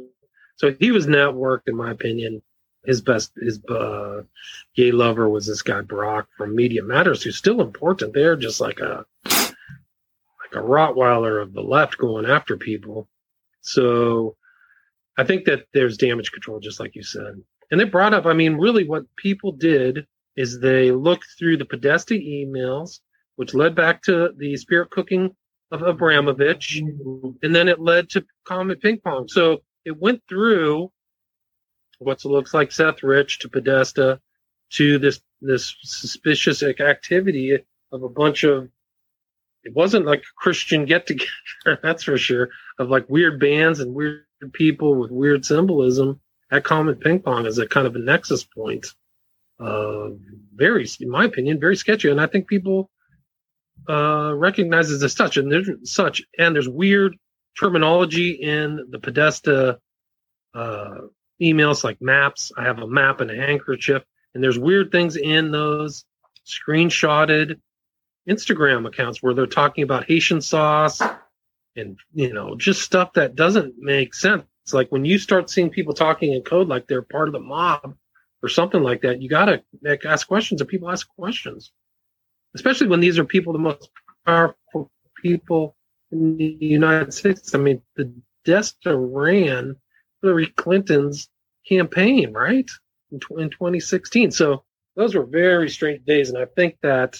[0.57, 2.43] so he was networked, in my opinion.
[2.87, 4.23] His best, his uh,
[4.77, 8.13] gay lover was this guy Brock from Media Matters, who's still important.
[8.13, 13.09] They're just like a like a Rottweiler of the left going after people.
[13.63, 14.37] So
[15.17, 17.41] I think that there's damage control, just like you said.
[17.71, 20.07] And they brought up, I mean, really what people did
[20.37, 22.99] is they looked through the Podesta emails
[23.37, 25.35] which led back to the spirit cooking
[25.71, 29.29] of Abramović, and then it led to Comet Ping Pong.
[29.29, 30.93] So it went through
[31.99, 34.21] what it looks like Seth Rich to Podesta
[34.71, 37.59] to this this suspicious activity
[37.93, 38.69] of a bunch of
[39.65, 41.31] it wasn't like a Christian get together,
[41.83, 46.21] that's for sure, of like weird bands and weird people with weird symbolism
[46.51, 48.87] at Comet Ping Pong as a kind of a nexus point.
[49.59, 50.11] Uh,
[50.55, 52.11] very, in my opinion, very sketchy.
[52.11, 52.91] And I think people
[53.89, 55.37] uh, recognize it as such.
[55.37, 57.17] And there's such, and there's weird
[57.59, 59.79] terminology in the Podesta
[60.55, 60.99] uh,
[61.41, 62.53] emails like maps.
[62.57, 64.03] I have a map and a handkerchief,
[64.35, 66.05] and there's weird things in those
[66.47, 67.61] screenshotted
[68.29, 71.01] Instagram accounts where they're talking about Haitian sauce
[71.77, 74.45] and you know just stuff that doesn't make sense.
[74.63, 77.41] It's like when you start seeing people talking in code like they're part of the
[77.41, 77.97] mob
[78.43, 79.63] or something like that, you got to
[80.07, 81.73] ask questions, and people ask questions,
[82.55, 83.91] especially when these are people the most
[84.27, 84.91] powerful
[85.23, 85.77] people
[86.13, 87.55] in the United States.
[87.55, 88.13] I mean, the
[88.47, 89.77] Desta ran
[90.25, 91.29] Hillary Clinton's
[91.69, 92.69] campaign, right,
[93.13, 94.31] in, in 2016.
[94.31, 94.65] So
[94.97, 97.19] those were very strange days, and I think that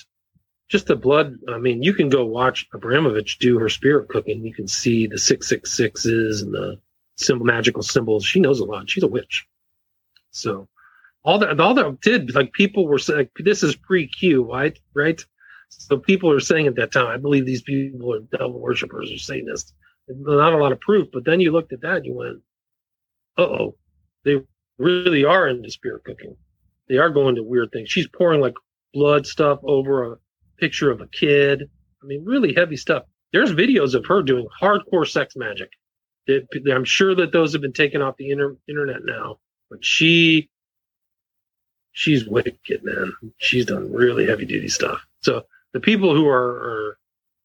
[0.69, 1.37] just the blood.
[1.53, 4.45] I mean, you can go watch Abramović do her spirit cooking.
[4.45, 6.81] You can see the six six sixes and the
[7.17, 8.25] symbol magical symbols.
[8.25, 8.89] She knows a lot.
[8.89, 9.47] She's a witch.
[10.31, 10.67] So
[11.25, 14.79] all that all that did like people were saying this is pre Q, right?
[14.95, 15.23] Right.
[15.69, 19.19] So people are saying at that time, I believe these people are devil worshippers or
[19.19, 19.75] Satanists.
[20.09, 22.41] Not a lot of proof, but then you looked at that and you went, "Uh
[23.37, 23.77] oh,
[24.25, 24.41] they
[24.79, 26.37] really are into spirit cooking.
[26.89, 28.55] They are going to weird things." She's pouring like
[28.93, 30.17] blood stuff over a
[30.59, 31.69] picture of a kid.
[32.03, 33.05] I mean, really heavy stuff.
[33.33, 35.71] There's videos of her doing hardcore sex magic.
[36.29, 40.49] I'm sure that those have been taken off the inter- internet now, but she,
[41.93, 43.13] she's wicked, man.
[43.39, 45.05] She's done really heavy duty stuff.
[45.23, 46.99] So the people who are, are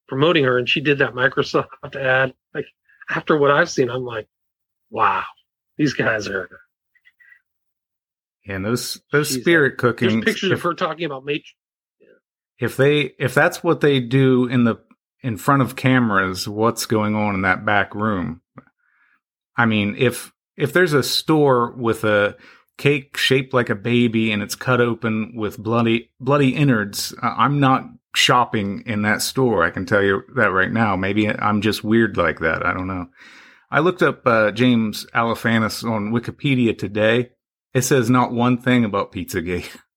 [0.08, 2.34] promoting her, and she did that Microsoft ad.
[2.54, 2.66] Like
[3.10, 4.28] after what I've seen, I'm like,
[4.90, 5.24] wow,
[5.80, 6.48] these guys are.
[8.48, 10.22] And those those spirit cooking.
[10.22, 11.56] There's pictures if, of her talking about Matrix
[12.60, 14.78] if they if that's what they do in the
[15.22, 18.42] in front of cameras, what's going on in that back room?
[19.58, 22.36] I mean, if if there's a store with a
[22.78, 27.86] cake shaped like a baby and it's cut open with bloody bloody innards, I'm not
[28.16, 29.64] shopping in that store.
[29.64, 30.96] I can tell you that right now.
[30.96, 32.66] Maybe I'm just weird like that.
[32.66, 33.08] I don't know.
[33.72, 37.32] I looked up uh, James Alefantis on Wikipedia today.
[37.74, 39.70] It says not one thing about Pizzagate.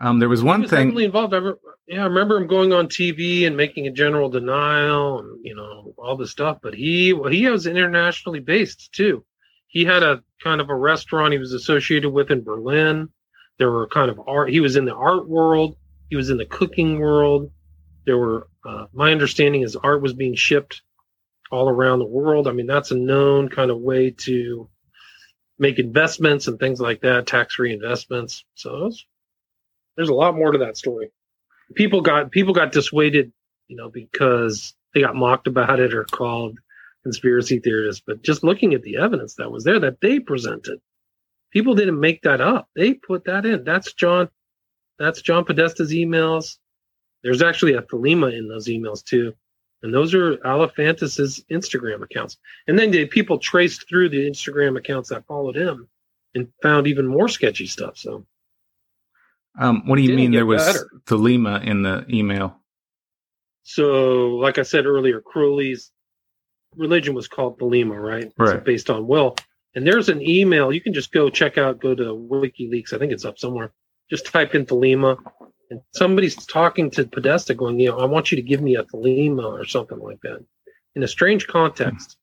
[0.00, 0.96] Um, there was one was thing.
[0.96, 1.34] Involved.
[1.34, 5.44] I remember, yeah, I remember him going on TV and making a general denial and
[5.44, 6.58] you know all this stuff.
[6.62, 9.24] But he he was internationally based too.
[9.66, 13.08] He had a kind of a restaurant he was associated with in Berlin.
[13.58, 14.50] There were kind of art.
[14.50, 15.76] He was in the art world.
[16.10, 17.50] He was in the cooking world.
[18.06, 18.46] There were.
[18.64, 20.82] Uh, my understanding is art was being shipped
[21.50, 22.46] all around the world.
[22.46, 24.68] I mean, that's a known kind of way to
[25.58, 28.44] make investments and things like that, tax-free investments.
[28.54, 28.90] So
[29.96, 31.10] there's a lot more to that story.
[31.74, 33.32] People got people got dissuaded,
[33.66, 36.58] you know, because they got mocked about it or called
[37.02, 38.02] conspiracy theorists.
[38.06, 40.80] But just looking at the evidence that was there that they presented,
[41.52, 42.68] people didn't make that up.
[42.74, 43.64] They put that in.
[43.64, 44.28] That's John.
[44.98, 46.56] That's John Podesta's emails.
[47.22, 49.34] There's actually a Thelema in those emails too.
[49.82, 52.36] And those are Alefantis's Instagram accounts.
[52.66, 55.88] And then the people traced through the Instagram accounts that followed him
[56.34, 57.96] and found even more sketchy stuff.
[57.96, 58.26] So
[59.58, 60.90] um, what do you mean there was better.
[61.06, 62.56] Thelema in the email?
[63.64, 65.90] So, like I said earlier, Crowley's
[66.76, 68.32] religion was called Thelema, right?
[68.38, 68.50] Right.
[68.50, 69.36] So based on will.
[69.74, 71.80] And there's an email you can just go check out.
[71.80, 72.92] Go to WikiLeaks.
[72.92, 73.72] I think it's up somewhere.
[74.10, 75.18] Just type in Thelema,
[75.70, 78.84] and somebody's talking to Podesta, going, "You know, I want you to give me a
[78.84, 80.44] Thelema or something like that,"
[80.94, 82.16] in a strange context.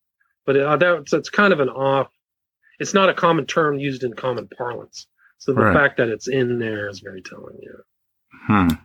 [0.46, 2.08] But uh, that's that's kind of an off.
[2.80, 5.08] It's not a common term used in common parlance.
[5.38, 5.74] So the right.
[5.74, 7.58] fact that it's in there is very telling.
[7.62, 8.48] Yeah.
[8.48, 8.76] Hmm.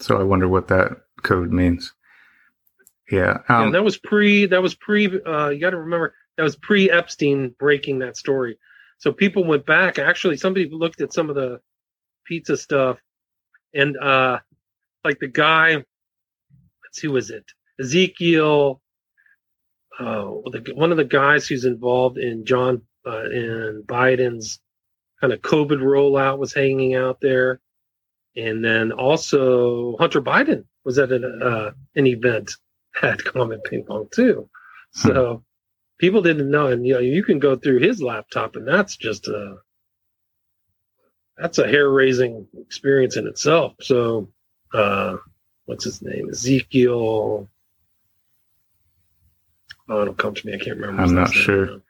[0.00, 0.92] So I wonder what that
[1.22, 1.92] code means.
[3.10, 3.38] Yeah.
[3.48, 4.46] Um, yeah that was pre.
[4.46, 5.06] That was pre.
[5.06, 8.58] Uh, you got to remember that was pre Epstein breaking that story.
[8.98, 9.98] So people went back.
[9.98, 11.60] Actually, somebody looked at some of the
[12.24, 12.98] pizza stuff,
[13.74, 14.38] and uh,
[15.04, 15.74] like the guy.
[15.74, 17.44] Let's who is it?
[17.80, 18.80] Ezekiel.
[20.00, 24.58] Oh, the, one of the guys who's involved in John uh, in Biden's
[25.20, 27.60] kind of COVID rollout was hanging out there.
[28.36, 32.52] And then also Hunter Biden was at an, uh, an event
[33.02, 34.48] at Comet Ping Pong too.
[34.92, 35.40] So hmm.
[35.98, 36.68] people didn't know.
[36.68, 39.56] And, you know, you can go through his laptop and that's just a,
[41.38, 43.74] that's a hair raising experience in itself.
[43.80, 44.28] So,
[44.74, 45.16] uh,
[45.66, 46.28] what's his name?
[46.30, 47.48] Ezekiel.
[49.88, 50.54] Oh, it'll come to me.
[50.54, 51.02] I can't remember.
[51.02, 51.80] I'm not sure.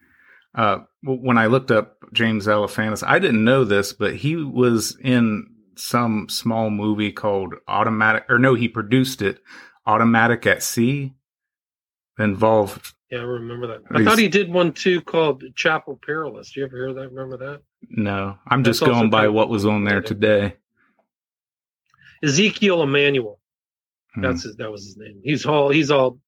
[0.54, 5.48] Uh, when I looked up James Alefantis, I didn't know this, but he was in
[5.76, 9.40] some small movie called Automatic, or no, he produced it,
[9.86, 11.14] Automatic at Sea,
[12.18, 12.94] involved.
[13.10, 13.82] Yeah, I remember that.
[13.90, 16.52] I thought he did one too called Chapel Perilous.
[16.52, 17.12] Do you ever hear that?
[17.12, 17.62] Remember that?
[17.90, 20.56] No, I'm That's just going by what was on there today.
[22.22, 23.38] Ezekiel Emanuel.
[24.14, 24.22] Hmm.
[24.22, 24.56] That's his.
[24.56, 25.20] That was his name.
[25.22, 25.70] He's all.
[25.70, 26.18] He's all.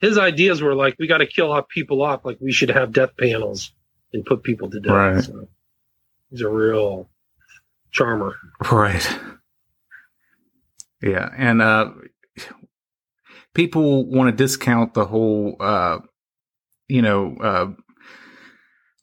[0.00, 2.24] His ideas were like, we got to kill off people off.
[2.24, 3.72] Like we should have death panels
[4.12, 4.92] and put people to death.
[4.92, 5.24] Right.
[5.24, 5.48] So
[6.30, 7.08] he's a real
[7.90, 8.36] charmer.
[8.70, 9.06] Right.
[11.02, 11.90] Yeah, and uh,
[13.52, 15.98] people want to discount the whole, uh,
[16.88, 17.66] you know, uh,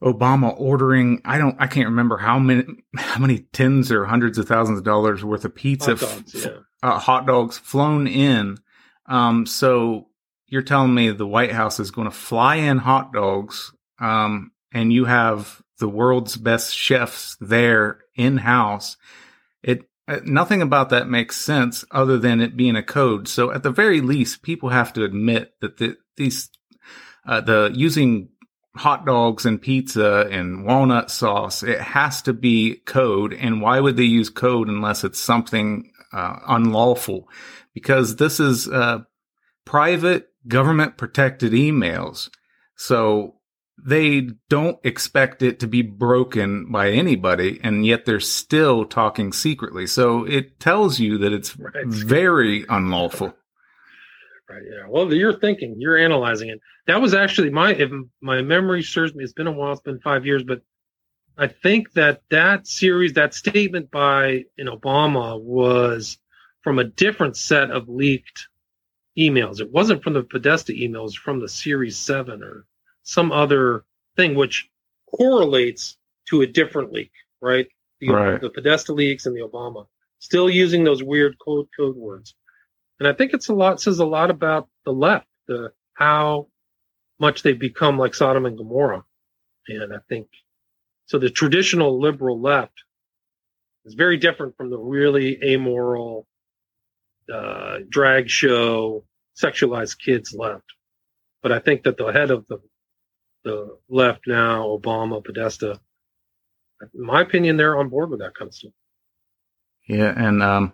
[0.01, 1.21] Obama ordering.
[1.25, 1.55] I don't.
[1.59, 2.65] I can't remember how many
[2.97, 6.57] how many tens or hundreds of thousands of dollars worth of pizza, hot dogs, yeah.
[6.81, 8.57] uh, hot dogs flown in.
[9.05, 10.07] Um, so
[10.47, 14.91] you're telling me the White House is going to fly in hot dogs, um, and
[14.91, 18.97] you have the world's best chefs there in house.
[19.61, 23.27] It uh, nothing about that makes sense other than it being a code.
[23.27, 26.49] So at the very least, people have to admit that the, these
[27.25, 28.29] uh, the using
[28.75, 33.33] hot dogs and pizza and walnut sauce, it has to be code.
[33.33, 37.27] And why would they use code unless it's something uh, unlawful?
[37.73, 38.99] Because this is uh,
[39.65, 42.29] private government protected emails.
[42.75, 43.35] So
[43.83, 49.87] they don't expect it to be broken by anybody, and yet they're still talking secretly.
[49.87, 51.85] So it tells you that it's right.
[51.87, 53.33] very unlawful.
[54.51, 54.63] Right.
[54.69, 54.85] Yeah.
[54.87, 56.59] Well, you're thinking, you're analyzing it.
[56.87, 57.91] That was actually my, if
[58.21, 60.61] my memory serves me, it's been a while, it's been five years, but
[61.37, 66.17] I think that that series, that statement by in Obama was
[66.61, 68.47] from a different set of leaked
[69.17, 69.59] emails.
[69.59, 72.65] It wasn't from the Podesta emails, from the Series Seven or
[73.03, 73.85] some other
[74.15, 74.69] thing which
[75.09, 75.97] correlates
[76.29, 77.67] to a different leak, right?
[77.99, 78.41] The, right.
[78.41, 79.87] the Podesta leaks and the Obama
[80.19, 82.35] still using those weird code code words.
[83.01, 86.49] And I think it's a lot says a lot about the left, the how
[87.19, 89.03] much they've become like Sodom and Gomorrah.
[89.67, 90.27] And I think
[91.07, 92.75] so the traditional liberal left
[93.85, 96.27] is very different from the really amoral
[97.33, 99.03] uh, drag show
[99.35, 100.65] sexualized kids left.
[101.41, 102.59] But I think that the head of the
[103.43, 105.79] the left now, Obama, Podesta.
[106.93, 108.73] In my opinion, they're on board with that kind of stuff.
[109.87, 110.73] Yeah, and um,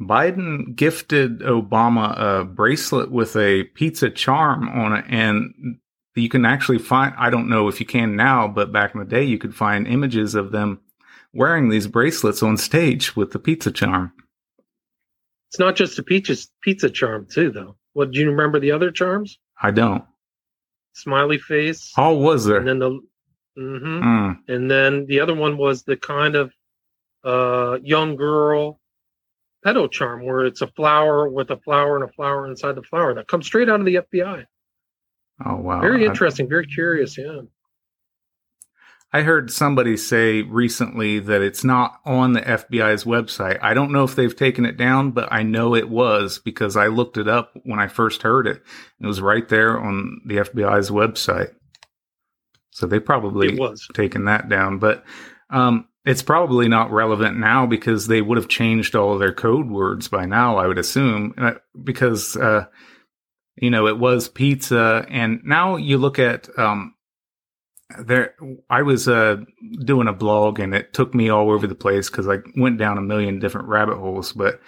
[0.00, 5.78] Biden gifted Obama a bracelet with a pizza charm on it, and
[6.14, 7.14] you can actually find.
[7.18, 9.86] I don't know if you can now, but back in the day, you could find
[9.86, 10.80] images of them
[11.32, 14.12] wearing these bracelets on stage with the pizza charm.
[15.50, 17.76] It's not just a pizza pizza charm, too, though.
[17.94, 19.38] What do you remember the other charms?
[19.60, 20.04] I don't
[20.98, 21.92] smiley face.
[21.94, 22.58] How was there?
[22.58, 22.90] And then the,
[23.58, 24.02] mm-hmm.
[24.02, 24.38] mm.
[24.48, 26.52] and then the other one was the kind of
[27.24, 28.77] uh, young girl
[29.64, 33.14] pedo charm where it's a flower with a flower and a flower inside the flower
[33.14, 34.44] that comes straight out of the FBI.
[35.44, 35.80] Oh wow!
[35.80, 36.46] Very interesting.
[36.46, 37.16] I, very curious.
[37.16, 37.42] Yeah.
[39.10, 43.58] I heard somebody say recently that it's not on the FBI's website.
[43.62, 46.88] I don't know if they've taken it down, but I know it was because I
[46.88, 48.62] looked it up when I first heard it.
[49.00, 51.54] It was right there on the FBI's website.
[52.70, 53.88] So they probably it was.
[53.94, 55.04] taken that down, but
[55.48, 60.08] um, it's probably not relevant now because they would have changed all their code words
[60.08, 60.56] by now.
[60.56, 62.66] I would assume uh, because uh,
[63.56, 66.94] you know it was pizza, and now you look at um,
[67.98, 68.34] there
[68.68, 69.36] i was uh
[69.84, 72.98] doing a blog and it took me all over the place because i went down
[72.98, 74.60] a million different rabbit holes but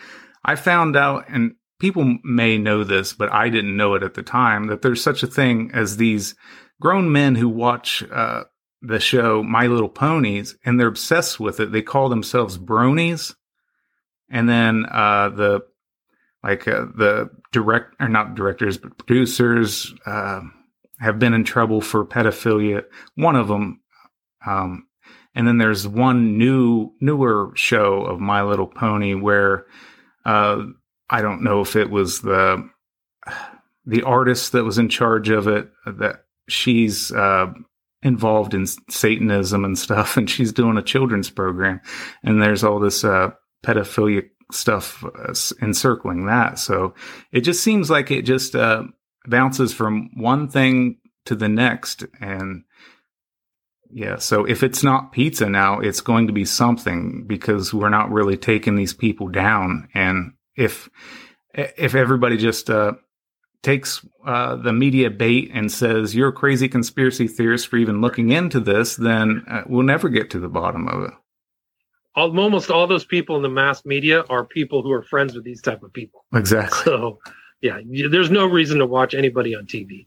[0.44, 4.22] i found out and people may know this but i didn't know it at the
[4.22, 6.34] time that there's such a thing as these
[6.80, 8.44] grown men who watch uh
[8.82, 13.34] the show my little ponies and they're obsessed with it they call themselves bronies
[14.30, 15.60] and then uh the
[16.42, 20.40] like uh, the direct or not directors but producers uh
[21.00, 22.84] have been in trouble for pedophilia.
[23.14, 23.80] One of them,
[24.46, 24.86] um,
[25.34, 29.66] and then there's one new newer show of My Little Pony where
[30.24, 30.64] uh,
[31.08, 32.68] I don't know if it was the
[33.86, 37.46] the artist that was in charge of it that she's uh,
[38.02, 41.80] involved in Satanism and stuff, and she's doing a children's program,
[42.22, 43.30] and there's all this uh,
[43.64, 44.22] pedophilia
[44.52, 46.58] stuff uh, encircling that.
[46.58, 46.94] So
[47.32, 48.84] it just seems like it just uh,
[49.26, 50.96] bounces from one thing
[51.26, 52.64] to the next and
[53.92, 54.18] Yeah.
[54.18, 58.36] So if it's not pizza now, it's going to be something because we're not really
[58.36, 59.88] taking these people down.
[59.94, 60.88] And if,
[61.54, 62.92] if everybody just, uh,
[63.62, 68.30] takes uh, the media bait and says you're a crazy conspiracy theorist for even looking
[68.30, 71.14] into this, then uh, we'll never get to the bottom of it.
[72.16, 75.62] Almost all those people in the mass media are people who are friends with these
[75.62, 76.24] type of people.
[76.34, 76.84] Exactly.
[76.84, 77.18] So,
[77.60, 77.78] yeah,
[78.10, 80.06] there's no reason to watch anybody on TV.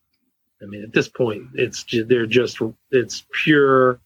[0.62, 2.60] I mean, at this point, it's they're just
[2.92, 4.00] it's pure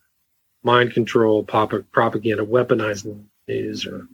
[0.63, 4.07] mind control, pop, propaganda, weaponized news, or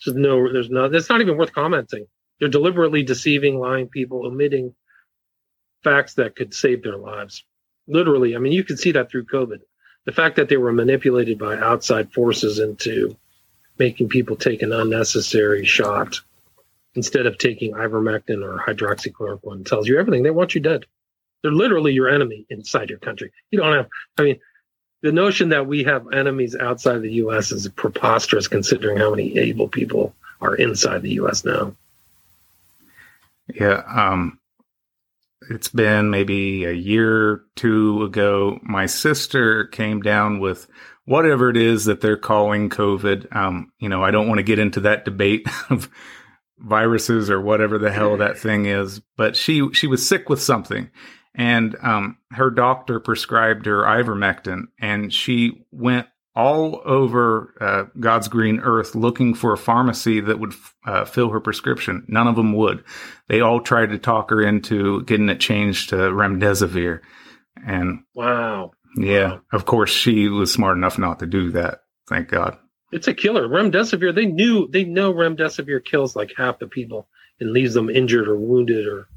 [0.00, 0.52] just no.
[0.52, 0.84] There's no.
[0.86, 2.06] It's not even worth commenting.
[2.38, 4.74] They're deliberately deceiving, lying people, omitting
[5.82, 7.44] facts that could save their lives.
[7.86, 9.60] Literally, I mean, you can see that through COVID.
[10.04, 13.16] The fact that they were manipulated by outside forces into
[13.78, 16.20] making people take an unnecessary shot
[16.94, 20.22] instead of taking ivermectin or hydroxychloroquine tells you everything.
[20.22, 20.84] They want you dead.
[21.42, 23.32] They're literally your enemy inside your country.
[23.50, 24.40] You don't have, I mean,
[25.02, 27.52] the notion that we have enemies outside the U.S.
[27.52, 31.44] is preposterous considering how many able people are inside the U.S.
[31.44, 31.74] now.
[33.54, 33.82] Yeah.
[33.86, 34.38] Um,
[35.48, 38.58] it's been maybe a year or two ago.
[38.62, 40.66] My sister came down with
[41.04, 43.34] whatever it is that they're calling COVID.
[43.34, 45.88] Um, you know, I don't want to get into that debate of
[46.58, 50.90] viruses or whatever the hell that thing is, but she she was sick with something
[51.34, 56.06] and um, her doctor prescribed her ivermectin, and she went
[56.36, 60.54] all over uh, God's green earth looking for a pharmacy that would
[60.86, 62.04] uh, fill her prescription.
[62.08, 62.84] None of them would.
[63.28, 67.00] They all tried to talk her into getting it changed to remdesivir,
[67.66, 69.40] and wow, yeah, wow.
[69.52, 71.80] of course she was smart enough not to do that.
[72.08, 72.58] Thank God.
[72.92, 73.48] It's a killer.
[73.48, 74.14] Remdesivir.
[74.14, 77.08] They knew they know remdesivir kills like half the people
[77.38, 79.08] and leaves them injured or wounded, or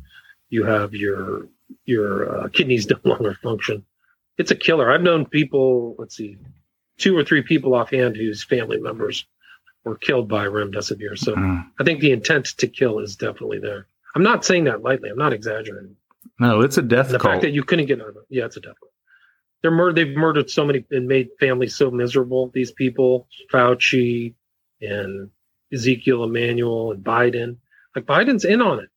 [0.50, 1.48] you have your
[1.86, 3.86] your uh, kidneys no longer function.
[4.38, 4.92] It's a killer.
[4.92, 6.38] I've known people, let's see,
[7.04, 9.26] two or three people offhand whose family members
[9.84, 11.18] were killed by remdesivir.
[11.18, 11.62] So mm.
[11.78, 13.88] I think the intent to kill is definitely there.
[14.16, 15.10] I'm not saying that lightly.
[15.10, 15.98] I'm not exaggerating.
[16.40, 17.34] No, it's a death and the cult.
[17.34, 18.24] fact that you couldn't get out of it.
[18.30, 18.94] Yeah, it's a death cult.
[19.62, 22.50] They're mur- they've murdered so many and made families so miserable.
[22.54, 24.34] These people, Fauci
[24.82, 25.30] and
[25.74, 27.58] Ezekiel Emanuel and Biden.
[27.98, 28.90] Like Biden's in on it.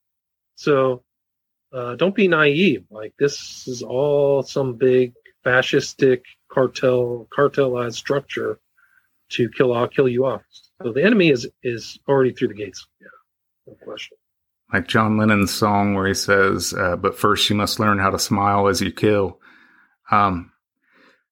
[0.55, 1.03] So
[1.73, 2.85] uh, don't be naive.
[2.89, 8.59] Like this is all some big fascistic cartel, cartelized structure
[9.31, 10.43] to kill I'll kill you off.
[10.83, 12.87] So the enemy is is already through the gates.
[13.01, 13.09] Yeah,
[13.67, 14.17] no question.
[14.73, 18.19] Like John Lennon's song where he says, uh, "But first you must learn how to
[18.19, 19.41] smile as you kill."
[20.11, 20.53] Um,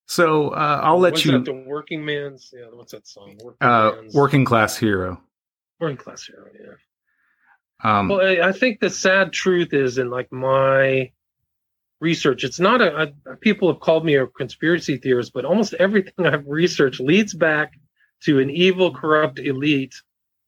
[0.06, 1.32] so uh, I'll let what's you.
[1.32, 2.66] That, the working man's yeah.
[2.72, 3.36] What's that song?
[3.42, 5.20] Working, uh, working class hero.
[5.80, 6.46] Working class hero.
[6.54, 6.74] Yeah.
[7.82, 11.10] Um, well, I, I think the sad truth is in like my
[12.04, 16.26] research, it's not a, a, people have called me a conspiracy theorist, but almost everything
[16.32, 17.72] I've researched leads back
[18.24, 19.94] to an evil, corrupt elite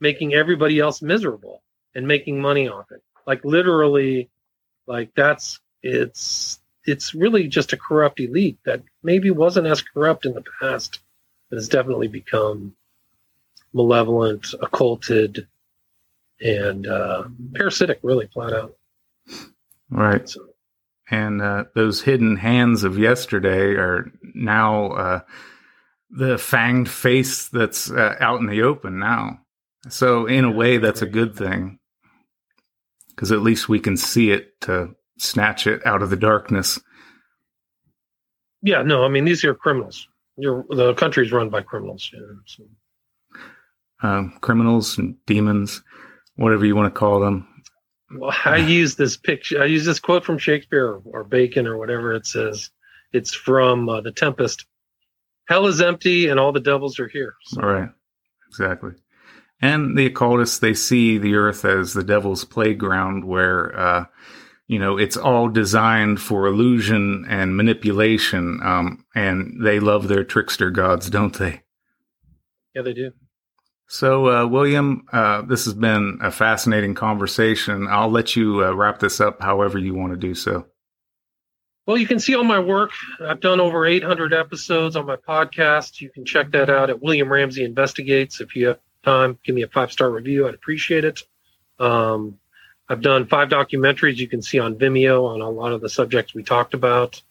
[0.00, 1.62] making everybody else miserable
[1.94, 3.02] and making money off it.
[3.26, 4.28] Like literally,
[4.86, 10.34] like that's it's it's really just a corrupt elite that maybe wasn't as corrupt in
[10.34, 11.00] the past,
[11.48, 12.74] but has definitely become
[13.72, 15.46] malevolent, occulted,
[16.40, 18.76] and uh, parasitic, really flat out.
[19.90, 20.28] Right.
[20.28, 20.40] So.
[21.10, 25.20] And uh, those hidden hands of yesterday are now uh,
[26.10, 29.40] the fanged face that's uh, out in the open now.
[29.88, 31.78] So, in a way, that's a good thing
[33.16, 36.78] because at least we can see it to snatch it out of the darkness.
[38.62, 40.08] Yeah, no, I mean these are criminals.
[40.36, 42.10] You're, the country's run by criminals.
[42.12, 42.64] Yeah, so.
[44.02, 45.82] Um, criminals and demons
[46.36, 47.48] whatever you want to call them.
[48.10, 49.62] Well, I use this picture.
[49.62, 52.70] I use this quote from Shakespeare or Bacon or whatever it says.
[53.12, 54.66] It's from uh, The Tempest.
[55.48, 57.34] Hell is empty and all the devils are here.
[57.44, 57.62] So.
[57.62, 57.90] All right.
[58.48, 58.92] Exactly.
[59.60, 64.04] And the occultists, they see the earth as the devil's playground where, uh,
[64.66, 68.60] you know, it's all designed for illusion and manipulation.
[68.62, 71.62] Um, and they love their trickster gods, don't they?
[72.74, 73.12] Yeah, they do.
[73.88, 77.86] So, uh, William, uh, this has been a fascinating conversation.
[77.88, 80.66] I'll let you uh, wrap this up however you want to do so.
[81.86, 82.90] Well, you can see all my work.
[83.20, 86.00] I've done over 800 episodes on my podcast.
[86.00, 88.40] You can check that out at William Ramsey Investigates.
[88.40, 90.48] If you have time, give me a five star review.
[90.48, 91.22] I'd appreciate it.
[91.78, 92.38] Um,
[92.88, 96.34] I've done five documentaries you can see on Vimeo on a lot of the subjects
[96.34, 97.22] we talked about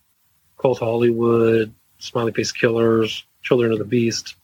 [0.57, 4.35] Cult Hollywood, Smiley Face Killers, Children of the Beast.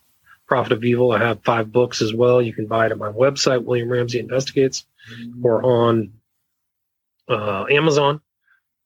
[0.52, 1.14] Prophet of Evil.
[1.14, 2.42] I have five books as well.
[2.42, 4.86] You can buy it at my website, William Ramsey Investigates,
[5.42, 6.12] or on
[7.30, 8.20] uh, Amazon.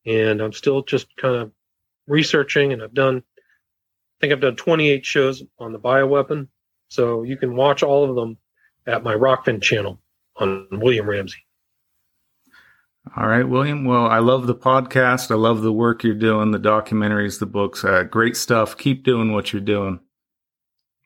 [0.05, 1.51] And I'm still just kind of
[2.05, 6.49] researching, and I've done I think I've done 28 shows on the bioweapon.
[6.89, 8.37] So you can watch all of them
[8.85, 9.99] at my Rokfin channel
[10.35, 11.47] on William Ramsey.
[13.17, 13.85] All right, William.
[13.85, 15.31] Well, I love the podcast.
[15.31, 17.83] I love the work you're doing, the documentaries, the books.
[17.83, 18.77] Uh, great stuff.
[18.77, 19.99] Keep doing what you're doing.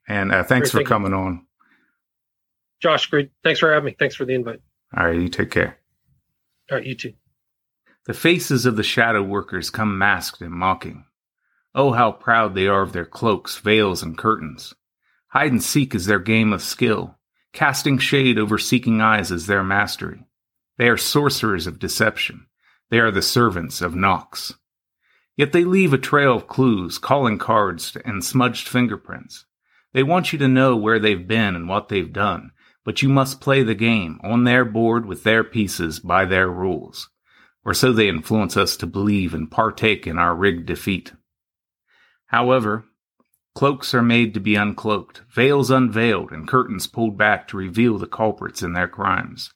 [0.10, 1.18] And uh, thanks great, for coming you.
[1.18, 1.46] on.
[2.82, 3.32] Josh, great.
[3.44, 3.96] Thanks for having me.
[3.98, 4.60] Thanks for the invite.
[4.98, 5.78] All right, you take care.
[6.72, 7.14] All right, you too.
[8.06, 11.06] The faces of the shadow workers come masked and mocking.
[11.76, 14.74] Oh, how proud they are of their cloaks, veils, and curtains.
[15.28, 17.16] Hide and seek is their game of skill.
[17.54, 20.26] Casting shade over seeking eyes is their mastery.
[20.80, 22.48] They are sorcerers of deception.
[22.90, 24.56] They are the servants of Nox.
[25.38, 29.46] Yet they leave a trail of clues, calling cards, and smudged fingerprints.
[29.94, 32.52] They want you to know where they've been and what they've done,
[32.86, 37.10] but you must play the game on their board with their pieces by their rules.
[37.66, 41.14] Or so they influence us to believe and partake in our rigged defeat.
[42.28, 42.86] However,
[43.56, 48.08] cloaks are made to be uncloaked, veils unveiled, and curtains pulled back to reveal the
[48.08, 49.52] culprits in their crimes.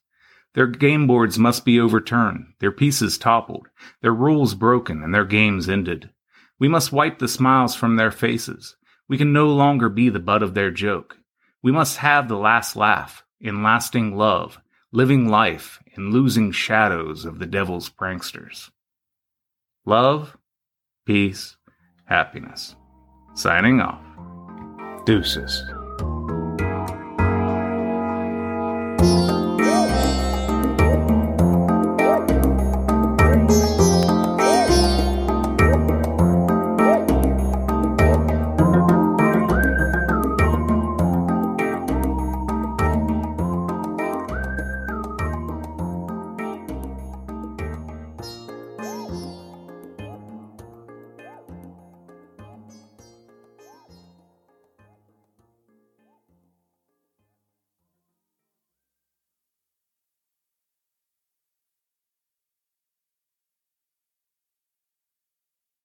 [0.55, 3.67] Their game boards must be overturned, their pieces toppled,
[4.01, 6.09] their rules broken, and their games ended.
[6.59, 8.75] We must wipe the smiles from their faces.
[9.09, 11.17] We can no longer be the butt of their joke.
[11.61, 14.59] We must have the last laugh in lasting love,
[14.91, 18.69] living life in losing shadows of the devil's pranksters.
[19.85, 20.37] Love,
[21.05, 21.57] peace,
[22.05, 22.75] happiness.
[23.35, 24.03] Signing off.
[25.05, 25.63] Deuces.